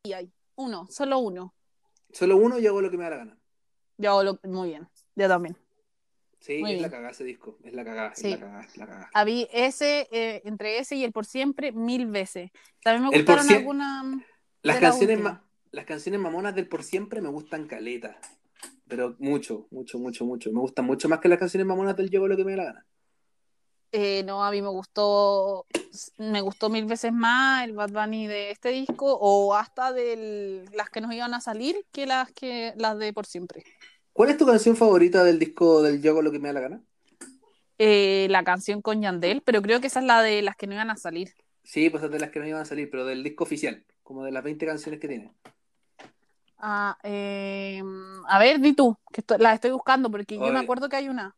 [0.04, 0.32] Bunny hay?
[0.56, 1.54] Uno, solo uno.
[2.12, 3.39] solo uno yo hago lo que me da la gana.
[4.00, 5.58] Yo lo, muy bien, yo también.
[6.40, 8.32] Sí, Muy es la cagada ese disco, es la cagada, Sí.
[8.32, 9.10] es la cagada, es la cagada.
[9.14, 12.50] A mí ese, eh, entre ese y el por siempre, mil veces.
[12.82, 14.06] También me gustaron algunas.
[14.62, 15.20] Las la canciones,
[15.72, 18.18] las canciones mamonas del Por Siempre me gustan caleta,
[18.88, 20.50] pero mucho, mucho, mucho, mucho.
[20.54, 22.64] Me gustan mucho más que las canciones mamonas del Yo lo que me da la
[22.64, 22.86] gana.
[23.92, 25.66] Eh, no, a mí me gustó,
[26.18, 30.90] me gustó mil veces más el Bad Bunny de este disco o hasta de las
[30.90, 33.64] que nos iban a salir que las que las de por siempre.
[34.14, 36.82] ¿Cuál es tu canción favorita del disco del Yo lo que me da la gana?
[37.80, 40.74] Eh, la canción con Yandel, pero creo que esa es la de las que no
[40.74, 41.34] iban a salir.
[41.64, 44.24] Sí, pues es de las que no iban a salir, pero del disco oficial, como
[44.24, 45.34] de las 20 canciones que tiene.
[46.58, 47.82] Ah, eh,
[48.28, 51.08] a ver, di tú, que esto- la estoy buscando porque yo me acuerdo que hay
[51.08, 51.36] una.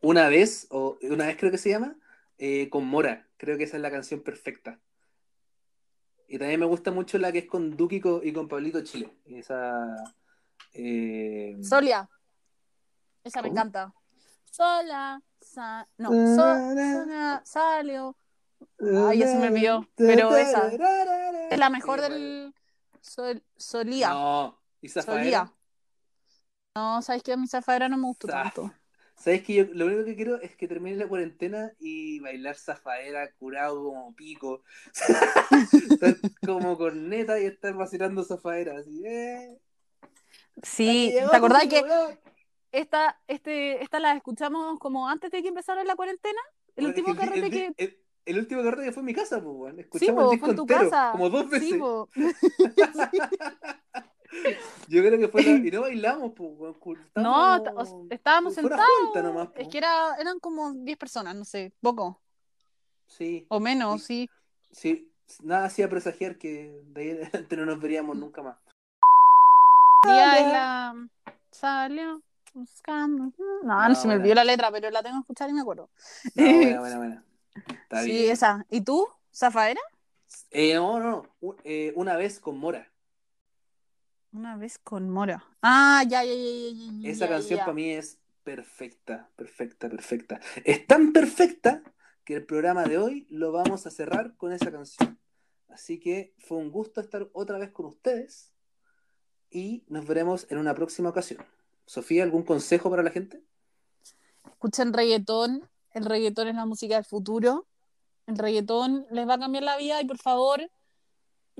[0.00, 1.96] Una vez, o una vez creo que se llama,
[2.38, 3.26] eh, con Mora.
[3.36, 4.78] Creo que esa es la canción perfecta.
[6.28, 9.12] Y también me gusta mucho la que es con Duki y con, Pablito Chile.
[9.26, 9.96] Esa.
[10.72, 12.08] eh, Solia.
[13.24, 13.92] Esa me encanta.
[14.50, 18.16] Sola, sa- no, so- sola, salió.
[19.08, 20.70] Ay, ya se me olvidó, pero esa
[21.50, 22.54] Es la mejor Sí, del
[23.00, 24.10] Sol- Solía.
[24.10, 25.22] No, y Zafaera.
[25.22, 25.54] Solía.
[26.76, 28.72] No, sabes que a mi zafaera no me gustó Zaf- tanto.
[29.20, 33.30] ¿Sabes que yo lo único que quiero es que termine la cuarentena y bailar zafaera
[33.32, 34.62] curado como pico?
[35.90, 39.02] estar como corneta y estar vacilando zafaera así.
[39.06, 39.58] Eh,
[40.62, 41.82] Sí, ¿te acordás que
[42.72, 46.40] esta, este, esta la escuchamos como antes de que empezara la cuarentena?
[46.76, 47.84] El Bueno, es último que el, carrete el- que.
[47.84, 47.96] el-
[48.26, 49.74] el último carrete que fue en mi casa, pues, weón.
[49.76, 51.12] Sí, Escuchamos po, el disco fue en tu entero, casa.
[51.12, 51.70] como dos veces.
[53.10, 53.18] Sí.
[54.88, 55.50] Yo creo que fue la...
[55.50, 56.50] Y no bailamos, pues.
[57.16, 59.24] No, Estábamos- t- o- estábamos fue una sentados.
[59.34, 59.48] nomás.
[59.56, 62.20] Es que era, eran como 10 personas, no sé, poco.
[63.06, 64.28] Sí, O menos, Sí.
[64.70, 65.06] sí.
[65.26, 65.40] sí.
[65.44, 68.56] Nada hacía presagiar que de ahí adelante no nos veríamos nunca más.
[70.04, 70.94] Día la.
[71.50, 72.22] Salió
[72.54, 73.32] buscando.
[73.62, 75.88] No, no, se me olvidó la letra, pero la tengo que escuchar y me acuerdo.
[76.34, 77.24] No, buena, buena, buena.
[77.68, 78.30] Está sí, bien.
[78.32, 78.66] esa.
[78.70, 79.06] ¿Y tú?
[79.32, 79.80] ¿Zafaera?
[80.50, 81.26] Eh, no, no,
[81.64, 82.89] eh, una vez con Mora.
[84.32, 85.44] Una vez con Mora.
[85.60, 87.10] Ah, ya, ya, ya, ya, ya.
[87.10, 90.40] Esa canción para mí es perfecta, perfecta, perfecta.
[90.64, 91.82] Es tan perfecta
[92.24, 95.18] que el programa de hoy lo vamos a cerrar con esa canción.
[95.68, 98.52] Así que fue un gusto estar otra vez con ustedes
[99.50, 101.44] y nos veremos en una próxima ocasión.
[101.86, 103.42] Sofía, ¿algún consejo para la gente?
[104.46, 105.68] Escuchen reggaetón.
[105.92, 107.66] El reggaetón es la música del futuro.
[108.26, 110.70] El reggaetón les va a cambiar la vida y por favor,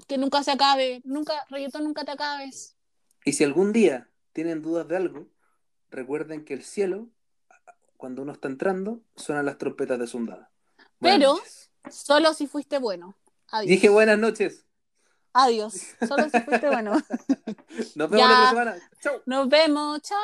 [0.07, 1.01] que nunca se acabe.
[1.05, 2.77] Nunca, reggaetón, nunca te acabes.
[3.25, 5.27] Y si algún día tienen dudas de algo,
[5.91, 7.09] recuerden que el cielo,
[7.97, 10.51] cuando uno está entrando, suenan las trompetas de Sundada.
[11.01, 11.71] Pero- noches.
[11.91, 13.17] Solo si fuiste bueno.
[13.51, 13.69] Adiós.
[13.71, 14.67] Dije buenas noches.
[15.33, 15.75] Adiós.
[16.07, 16.93] Solo si fuiste bueno.
[17.95, 18.29] Nos vemos Ya.
[18.29, 18.77] la otra semana.
[19.01, 19.23] Chau.
[19.27, 20.03] Nos vemos.
[20.03, 20.19] Chao.